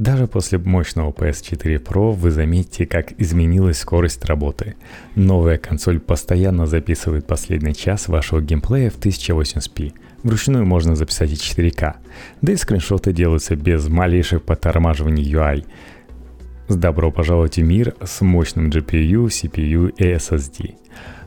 Даже 0.00 0.26
после 0.26 0.56
мощного 0.56 1.12
PS4 1.12 1.84
Pro 1.84 2.12
вы 2.12 2.30
заметите, 2.30 2.86
как 2.86 3.12
изменилась 3.20 3.80
скорость 3.80 4.24
работы. 4.24 4.76
Новая 5.14 5.58
консоль 5.58 6.00
постоянно 6.00 6.66
записывает 6.66 7.26
последний 7.26 7.74
час 7.74 8.08
вашего 8.08 8.40
геймплея 8.40 8.88
в 8.88 8.98
1080p. 8.98 9.92
Вручную 10.22 10.64
можно 10.64 10.96
записать 10.96 11.32
и 11.32 11.34
4К. 11.34 11.96
Да 12.40 12.50
и 12.50 12.56
скриншоты 12.56 13.12
делаются 13.12 13.56
без 13.56 13.88
малейших 13.88 14.42
подтормаживаний 14.42 15.30
UI. 15.30 15.66
С 16.68 16.76
добро 16.76 17.10
пожаловать 17.12 17.58
в 17.58 17.62
мир 17.62 17.94
с 18.02 18.22
мощным 18.22 18.70
GPU, 18.70 19.26
CPU 19.26 19.92
и 19.98 20.04
SSD. 20.14 20.76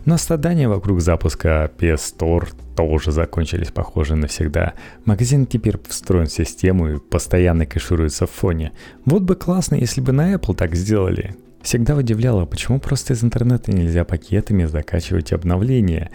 Но 0.05 0.17
страдания 0.17 0.67
вокруг 0.67 1.01
запуска 1.01 1.71
PS 1.77 2.15
Store 2.17 2.47
тоже 2.75 3.11
закончились, 3.11 3.71
похоже, 3.71 4.15
навсегда. 4.15 4.73
Магазин 5.05 5.45
теперь 5.45 5.77
встроен 5.87 6.27
в 6.27 6.31
систему 6.31 6.89
и 6.89 6.99
постоянно 6.99 7.65
кэшируется 7.65 8.27
в 8.27 8.31
фоне. 8.31 8.73
Вот 9.05 9.23
бы 9.23 9.35
классно, 9.35 9.75
если 9.75 10.01
бы 10.01 10.11
на 10.11 10.33
Apple 10.33 10.55
так 10.55 10.75
сделали. 10.75 11.35
Всегда 11.61 11.95
удивляло, 11.95 12.45
почему 12.45 12.79
просто 12.79 13.13
из 13.13 13.23
интернета 13.23 13.71
нельзя 13.71 14.03
пакетами 14.03 14.65
закачивать 14.65 15.31
обновления 15.31 16.11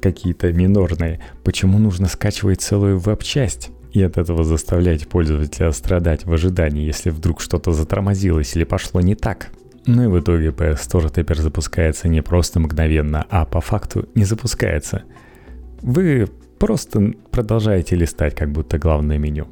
какие-то 0.00 0.52
минорные. 0.52 1.20
Почему 1.44 1.78
нужно 1.78 2.08
скачивать 2.08 2.60
целую 2.60 2.98
веб-часть? 2.98 3.70
И 3.92 4.02
от 4.02 4.18
этого 4.18 4.44
заставлять 4.44 5.08
пользователя 5.08 5.72
страдать 5.72 6.24
в 6.26 6.32
ожидании, 6.32 6.84
если 6.84 7.10
вдруг 7.10 7.40
что-то 7.40 7.72
затормозилось 7.72 8.54
или 8.54 8.64
пошло 8.64 9.00
не 9.00 9.14
так. 9.14 9.50
Ну 9.86 10.04
и 10.04 10.06
в 10.06 10.20
итоге 10.20 10.48
PS 10.48 10.76
Store 10.76 11.12
теперь 11.14 11.38
запускается 11.38 12.08
не 12.08 12.22
просто 12.22 12.60
мгновенно, 12.60 13.24
а 13.30 13.44
по 13.44 13.60
факту 13.60 14.08
не 14.14 14.24
запускается. 14.24 15.02
Вы 15.80 16.28
просто 16.58 17.12
продолжаете 17.30 17.96
листать 17.96 18.34
как 18.34 18.50
будто 18.50 18.78
главное 18.78 19.18
меню. 19.18 19.46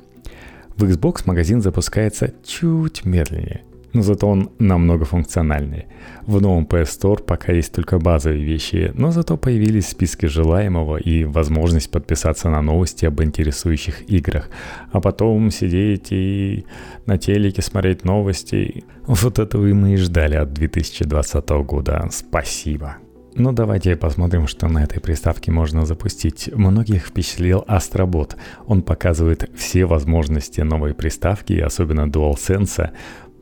В 0.76 0.84
Xbox 0.84 1.22
магазин 1.24 1.62
запускается 1.62 2.34
чуть 2.44 3.04
медленнее– 3.04 3.62
но 3.92 4.02
зато 4.02 4.28
он 4.28 4.50
намного 4.58 5.04
функциональнее. 5.04 5.86
В 6.26 6.40
новом 6.40 6.64
PS 6.64 7.00
Store 7.00 7.22
пока 7.22 7.52
есть 7.52 7.72
только 7.72 7.98
базовые 7.98 8.44
вещи, 8.44 8.90
но 8.94 9.10
зато 9.10 9.36
появились 9.36 9.88
списки 9.88 10.26
желаемого 10.26 10.96
и 10.96 11.24
возможность 11.24 11.90
подписаться 11.90 12.50
на 12.50 12.62
новости 12.62 13.06
об 13.06 13.22
интересующих 13.22 14.10
играх, 14.10 14.50
а 14.92 15.00
потом 15.00 15.50
сидеть 15.50 16.08
и 16.10 16.64
на 17.06 17.18
телеке 17.18 17.62
смотреть 17.62 18.04
новости. 18.04 18.84
Вот 19.06 19.38
этого 19.38 19.66
и 19.66 19.72
мы 19.72 19.94
и 19.94 19.96
ждали 19.96 20.34
от 20.36 20.52
2020 20.52 21.48
года. 21.50 22.08
Спасибо. 22.10 22.96
Ну 23.38 23.52
давайте 23.52 23.96
посмотрим, 23.96 24.46
что 24.46 24.66
на 24.66 24.82
этой 24.82 24.98
приставке 24.98 25.52
можно 25.52 25.84
запустить. 25.84 26.48
Многих 26.54 27.08
впечатлил 27.08 27.66
Astrobot. 27.68 28.34
Он 28.66 28.80
показывает 28.80 29.50
все 29.54 29.84
возможности 29.84 30.62
новой 30.62 30.94
приставки, 30.94 31.52
особенно 31.52 32.08
DualSense 32.08 32.92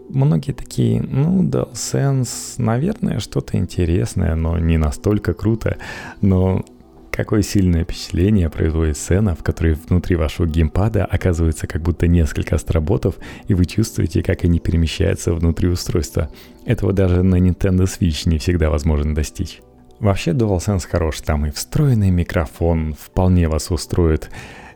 многие 0.09 0.53
такие, 0.53 1.03
ну, 1.03 1.43
DualSense, 1.43 2.55
наверное, 2.59 3.21
что-то 3.21 3.57
интересное, 3.57 4.35
но 4.35 4.59
не 4.59 4.77
настолько 4.77 5.35
круто. 5.35 5.77
Но 6.21 6.64
какое 7.11 7.43
сильное 7.43 7.85
впечатление 7.85 8.51
производит 8.51 8.97
сцена, 8.97 9.35
в 9.35 9.43
которой 9.43 9.75
внутри 9.75 10.17
вашего 10.17 10.47
геймпада 10.47 11.05
оказывается 11.05 11.67
как 11.67 11.83
будто 11.83 12.07
несколько 12.07 12.57
астроботов, 12.57 13.17
и 13.46 13.55
вы 13.55 13.65
чувствуете, 13.67 14.23
как 14.23 14.44
они 14.44 14.59
перемещаются 14.59 15.33
внутри 15.33 15.69
устройства. 15.69 16.29
Этого 16.67 16.92
даже 16.92 17.23
на 17.23 17.37
Nintendo 17.37 17.85
Switch 17.85 18.29
не 18.29 18.38
всегда 18.38 18.71
возможно 18.71 19.15
достичь. 19.15 19.61
Вообще 20.00 20.33
DualSense 20.33 20.88
хорош, 20.90 21.21
там 21.21 21.46
и 21.46 21.50
встроенный 21.50 22.11
микрофон 22.11 22.94
вполне 22.98 23.48
вас 23.48 23.71
устроит 23.71 24.29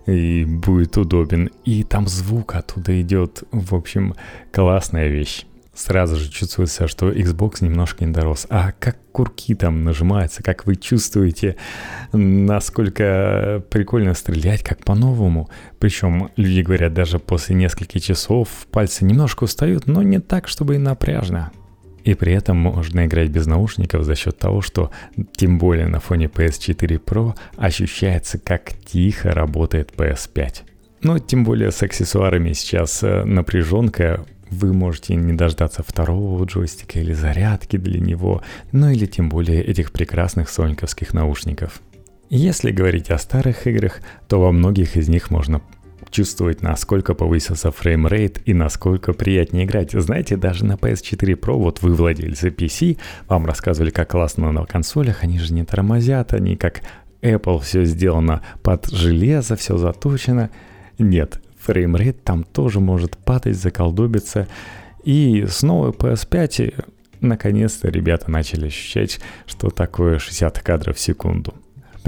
и 0.09 0.45
будет 0.45 0.97
удобен. 0.97 1.51
И 1.65 1.85
там 1.85 2.09
звук 2.09 2.55
оттуда 2.55 3.01
идет. 3.01 3.43
В 3.53 3.75
общем, 3.75 4.15
классная 4.51 5.09
вещь. 5.09 5.45
сразу 5.79 6.17
же 6.17 6.29
чувствуется, 6.29 6.89
что 6.89 7.11
Xbox 7.11 7.59
немножко 7.61 8.05
не 8.05 8.13
дорос. 8.13 8.47
А 8.51 8.73
как 8.79 8.97
курки 9.13 9.55
там 9.55 9.85
нажимаются, 9.85 10.43
как 10.43 10.67
вы 10.67 10.77
чувствуете, 10.77 11.57
насколько 12.13 13.63
прикольно 13.71 14.15
стрелять, 14.15 14.63
как 14.63 14.85
по-новому. 14.85 15.49
Причем 15.79 16.31
люди 16.37 16.63
говорят, 16.63 16.95
даже 16.95 17.19
после 17.19 17.55
нескольких 17.55 18.03
часов 18.03 18.49
пальцы 18.71 19.05
немножко 19.05 19.45
устают, 19.45 19.87
но 19.87 20.03
не 20.03 20.19
так, 20.19 20.49
чтобы 20.49 20.75
и 20.77 20.79
напряжно. 20.79 21.53
И 22.09 22.15
при 22.15 22.33
этом 22.33 22.57
можно 22.57 23.05
играть 23.05 23.29
без 23.29 23.47
наушников 23.47 24.03
за 24.03 24.15
счет 24.15 24.39
того, 24.39 24.63
что 24.63 24.91
тем 25.37 25.59
более 25.59 25.89
на 25.89 26.01
фоне 26.01 26.25
PS4 26.25 27.05
Pro 27.05 27.35
ощущается, 27.59 28.39
как 28.39 28.73
тихо 28.73 29.33
работает 29.33 29.93
PS5. 29.95 30.55
Но 31.03 31.19
тем 31.19 31.45
более 31.45 31.71
с 31.71 31.83
аксессуарами 31.83 32.55
сейчас 32.55 33.03
э, 33.03 33.25
напряженка 33.25 34.25
вы 34.49 34.73
можете 34.73 35.17
не 35.17 35.35
дождаться 35.35 35.83
второго 35.87 36.43
джойстика 36.47 36.99
или 36.99 37.13
зарядки 37.13 37.77
для 37.77 38.01
него, 38.01 38.41
ну 38.73 38.89
или 38.89 39.05
тем 39.05 39.29
более 39.29 39.63
этих 39.63 39.93
прекрасных 39.93 40.49
соньковских 40.49 41.13
наушников. 41.13 41.83
Если 42.31 42.71
говорить 42.71 43.11
о 43.11 43.19
старых 43.19 43.67
играх, 43.67 44.01
то 44.29 44.41
во 44.41 44.51
многих 44.51 44.97
из 44.97 45.11
них 45.11 45.31
можно 45.31 45.61
чувствовать, 46.11 46.63
насколько 46.63 47.15
повысился 47.15 47.71
фреймрейт 47.71 48.43
и 48.47 48.55
насколько 48.55 49.13
приятнее 49.13 49.65
играть. 49.65 49.93
Знаете, 49.93 50.37
даже 50.37 50.65
на 50.65 50.75
PS4 50.75 51.39
Pro, 51.39 51.55
вот 51.55 51.83
вы 51.83 51.95
владельцы 51.95 52.49
PC, 52.49 52.99
вам 53.29 53.47
рассказывали, 53.47 53.91
как 53.91 54.11
классно 54.11 54.53
на 54.53 54.65
консолях, 54.65 55.23
они 55.23 55.39
же 55.39 55.53
не 55.53 55.65
тормозят, 55.65 56.35
они 56.35 56.57
как 56.57 56.83
Apple, 57.23 57.61
все 57.61 57.85
сделано 57.85 58.43
под 58.63 58.89
железо, 58.91 59.57
все 59.57 59.77
заточено. 59.77 60.51
Нет, 60.99 61.41
фреймрейт 61.59 62.23
там 62.23 62.45
тоже 62.45 62.81
может 62.81 63.17
падать, 63.17 63.57
заколдобиться. 63.57 64.49
И 65.05 65.47
снова 65.49 65.91
PS5 65.93 66.85
наконец-то 67.21 67.89
ребята 67.89 68.31
начали 68.31 68.67
ощущать, 68.67 69.21
что 69.47 69.71
такое 69.71 70.19
60 70.19 70.59
кадров 70.61 70.97
в 70.97 71.01
секунду. 71.01 71.55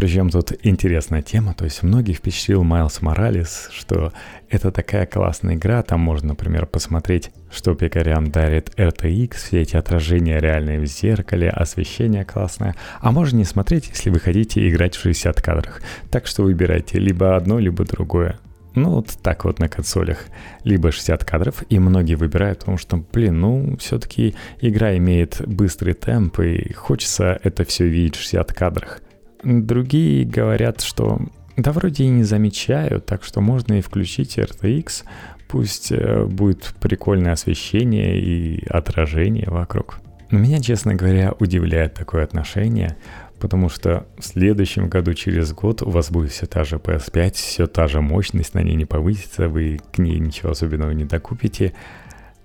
Причем 0.00 0.30
тут 0.30 0.54
интересная 0.62 1.20
тема, 1.20 1.52
то 1.52 1.66
есть 1.66 1.82
многих 1.82 2.16
впечатлил 2.16 2.64
Майлз 2.64 3.02
Моралес, 3.02 3.68
что 3.70 4.14
это 4.48 4.72
такая 4.72 5.04
классная 5.04 5.56
игра, 5.56 5.82
там 5.82 6.00
можно, 6.00 6.28
например, 6.28 6.64
посмотреть, 6.64 7.30
что 7.52 7.74
пекарям 7.74 8.30
дарит 8.30 8.70
RTX, 8.78 9.34
все 9.34 9.60
эти 9.60 9.76
отражения 9.76 10.40
реальные 10.40 10.80
в 10.80 10.86
зеркале, 10.86 11.50
освещение 11.50 12.24
классное, 12.24 12.76
а 13.02 13.12
можно 13.12 13.36
не 13.36 13.44
смотреть, 13.44 13.90
если 13.90 14.08
вы 14.08 14.20
хотите 14.20 14.66
играть 14.70 14.96
в 14.96 15.02
60 15.02 15.42
кадрах. 15.42 15.82
Так 16.10 16.26
что 16.26 16.44
выбирайте 16.44 16.98
либо 16.98 17.36
одно, 17.36 17.58
либо 17.58 17.84
другое. 17.84 18.38
Ну, 18.74 18.92
вот 18.92 19.18
так 19.22 19.44
вот 19.44 19.58
на 19.58 19.68
консолях. 19.68 20.24
Либо 20.64 20.92
60 20.92 21.26
кадров, 21.26 21.62
и 21.68 21.78
многие 21.78 22.14
выбирают, 22.14 22.60
потому 22.60 22.78
что, 22.78 23.04
блин, 23.12 23.38
ну, 23.40 23.76
все-таки 23.76 24.34
игра 24.62 24.96
имеет 24.96 25.46
быстрый 25.46 25.92
темп, 25.92 26.40
и 26.40 26.72
хочется 26.72 27.38
это 27.42 27.66
все 27.66 27.86
видеть 27.86 28.16
в 28.16 28.20
60 28.20 28.50
кадрах. 28.54 29.02
Другие 29.42 30.24
говорят, 30.24 30.80
что 30.80 31.20
да 31.56 31.72
вроде 31.72 32.04
и 32.04 32.08
не 32.08 32.22
замечаю, 32.22 33.00
так 33.00 33.24
что 33.24 33.40
можно 33.40 33.74
и 33.74 33.80
включить 33.80 34.38
RTX, 34.38 35.04
пусть 35.48 35.92
э, 35.92 36.24
будет 36.24 36.74
прикольное 36.80 37.32
освещение 37.32 38.20
и 38.20 38.66
отражение 38.68 39.48
вокруг. 39.48 40.00
Но 40.30 40.38
меня, 40.38 40.60
честно 40.60 40.94
говоря, 40.94 41.34
удивляет 41.38 41.94
такое 41.94 42.22
отношение, 42.22 42.96
потому 43.40 43.68
что 43.68 44.06
в 44.18 44.24
следующем 44.24 44.88
году, 44.88 45.12
через 45.14 45.52
год, 45.52 45.82
у 45.82 45.90
вас 45.90 46.10
будет 46.10 46.30
все 46.30 46.46
та 46.46 46.64
же 46.64 46.76
PS5, 46.76 47.32
все 47.32 47.66
та 47.66 47.88
же 47.88 48.00
мощность, 48.00 48.54
на 48.54 48.62
ней 48.62 48.76
не 48.76 48.84
повысится, 48.84 49.48
вы 49.48 49.80
к 49.92 49.98
ней 49.98 50.18
ничего 50.18 50.52
особенного 50.52 50.92
не 50.92 51.04
докупите. 51.04 51.72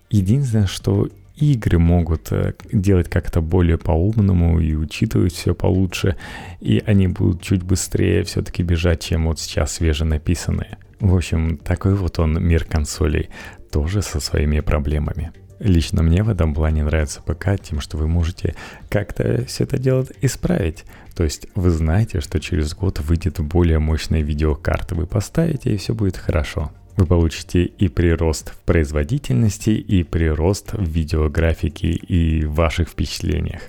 Единственное, 0.09 0.67
что 0.67 1.09
игры 1.37 1.79
могут 1.79 2.31
э, 2.31 2.53
делать 2.71 3.09
как-то 3.09 3.41
более 3.41 3.77
по-умному 3.77 4.59
и 4.59 4.75
учитывать 4.75 5.33
все 5.33 5.53
получше, 5.53 6.15
и 6.61 6.81
они 6.85 7.07
будут 7.07 7.41
чуть 7.41 7.63
быстрее 7.63 8.23
все-таки 8.23 8.63
бежать, 8.63 9.01
чем 9.01 9.27
вот 9.27 9.39
сейчас 9.39 9.73
свеженаписанные. 9.73 10.77
В 10.99 11.15
общем, 11.15 11.57
такой 11.57 11.95
вот 11.95 12.19
он 12.19 12.41
мир 12.41 12.63
консолей, 12.63 13.29
тоже 13.71 14.01
со 14.01 14.19
своими 14.19 14.61
проблемами. 14.61 15.31
Лично 15.59 16.03
мне 16.03 16.21
в 16.23 16.29
этом 16.29 16.53
плане 16.53 16.83
нравится 16.83 17.21
ПК 17.21 17.51
тем, 17.61 17.79
что 17.79 17.97
вы 17.97 18.07
можете 18.07 18.55
как-то 18.89 19.45
все 19.45 19.63
это 19.63 19.77
дело 19.77 20.05
исправить. 20.21 20.83
То 21.15 21.23
есть 21.23 21.47
вы 21.55 21.69
знаете, 21.69 22.19
что 22.19 22.39
через 22.39 22.73
год 22.73 22.99
выйдет 22.99 23.39
более 23.39 23.79
мощная 23.79 24.21
видеокарта, 24.21 24.95
вы 24.95 25.07
поставите 25.07 25.73
и 25.73 25.77
все 25.77 25.93
будет 25.93 26.17
хорошо. 26.17 26.71
Вы 26.97 27.05
получите 27.05 27.65
и 27.65 27.89
прирост 27.89 28.51
в 28.51 28.57
производительности, 28.59 29.71
и 29.71 30.03
прирост 30.03 30.73
в 30.73 30.83
видеографике 30.83 31.89
и 31.89 32.45
ваших 32.45 32.89
впечатлениях. 32.89 33.61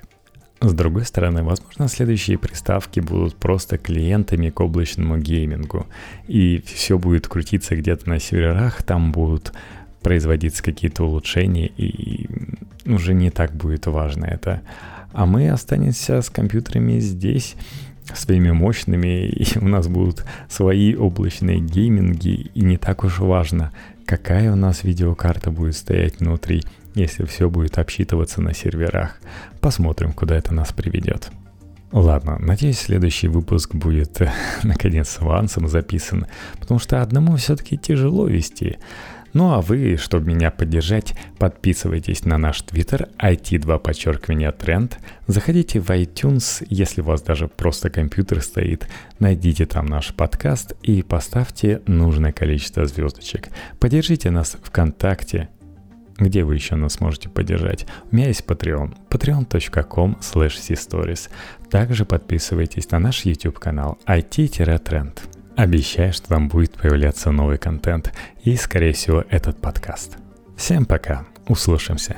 С 0.61 0.72
другой 0.72 1.05
стороны, 1.05 1.43
возможно, 1.43 1.87
следующие 1.89 2.39
приставки 2.39 3.01
будут 3.01 3.37
просто 3.37 3.77
клиентами 3.77 4.49
к 4.49 4.61
облачному 4.61 5.18
геймингу, 5.18 5.87
и 6.29 6.62
все 6.64 6.99
будет 6.99 7.29
крутиться 7.29 7.77
где-то 7.77 8.09
на 8.09 8.18
серверах, 8.20 8.83
там 8.83 9.12
будут 9.12 9.53
производиться 10.01 10.62
какие-то 10.62 11.05
улучшения, 11.05 11.66
и 11.66 12.29
уже 12.87 13.12
не 13.12 13.31
так 13.31 13.55
будет 13.55 13.87
важно 13.87 14.24
это. 14.24 14.62
А 15.12 15.27
мы 15.27 15.51
останемся 15.51 16.22
с 16.22 16.31
компьютерами 16.31 17.01
здесь, 17.01 17.57
своими 18.15 18.51
мощными, 18.51 19.27
и 19.27 19.59
у 19.59 19.69
нас 19.69 19.89
будут 19.89 20.25
свои 20.49 20.95
облачные 20.95 21.61
гейминги, 21.61 22.51
и 22.55 22.61
не 22.63 22.77
так 22.77 23.05
уж 23.05 23.19
важно, 23.19 23.73
какая 24.05 24.53
у 24.53 24.57
нас 24.57 24.85
видеокарта 24.85 25.51
будет 25.51 25.77
стоять 25.77 26.21
внутри, 26.21 26.63
если 26.95 27.25
все 27.25 27.51
будет 27.51 27.79
обсчитываться 27.79 28.41
на 28.41 28.55
серверах. 28.55 29.21
Посмотрим, 29.61 30.13
куда 30.13 30.37
это 30.37 30.55
нас 30.55 30.73
приведет. 30.73 31.31
Ладно, 31.93 32.37
надеюсь, 32.39 32.79
следующий 32.79 33.29
выпуск 33.29 33.75
будет, 33.75 34.21
наконец, 34.63 35.09
с 35.09 35.21
авансом 35.21 35.69
записан, 35.69 36.27
потому 36.59 36.81
что 36.81 37.01
одному 37.01 37.37
все-таки 37.37 37.79
тяжело 37.79 38.27
вести. 38.27 38.79
Ну 39.37 39.53
а 39.53 39.61
вы, 39.61 39.99
чтобы 39.99 40.28
меня 40.28 40.51
поддержать, 40.51 41.14
подписывайтесь 41.39 42.24
на 42.24 42.39
наш 42.39 42.62
твиттер 42.62 43.11
IT2 43.18 43.78
подчеркивание 43.80 44.51
тренд, 44.51 44.99
заходите 45.26 45.78
в 45.78 45.91
iTunes, 45.91 46.66
если 46.70 47.03
у 47.03 47.05
вас 47.05 47.20
даже 47.20 47.47
просто 47.47 47.91
компьютер 47.91 48.41
стоит, 48.41 48.89
найдите 49.18 49.66
там 49.66 49.84
наш 49.84 50.14
подкаст 50.14 50.72
и 50.82 51.03
поставьте 51.03 51.82
нужное 51.87 52.32
количество 52.32 52.87
звездочек. 52.87 53.51
Поддержите 53.78 54.30
нас 54.30 54.57
ВКонтакте, 54.62 55.51
где 56.16 56.43
вы 56.43 56.55
еще 56.55 56.76
нас 56.76 56.99
можете 57.01 57.28
поддержать? 57.28 57.84
У 58.11 58.16
меня 58.16 58.28
есть 58.28 58.47
Patreon. 58.47 58.97
patreon.com 59.11 60.16
slash 60.22 61.28
Также 61.70 62.07
подписывайтесь 62.07 62.91
на 62.91 63.01
наш 63.01 63.26
YouTube 63.26 63.59
канал 63.59 63.99
IT-тренд. 64.07 65.36
Обещаю, 65.57 66.13
что 66.13 66.29
там 66.29 66.49
будет 66.49 66.73
появляться 66.73 67.31
новый 67.31 67.57
контент 67.57 68.13
и, 68.45 68.57
скорее 68.57 68.93
всего, 68.93 69.25
этот 69.31 69.59
подкаст. 69.59 70.19
Всем 70.55 70.85
пока, 70.85 71.25
услышимся. 71.49 72.17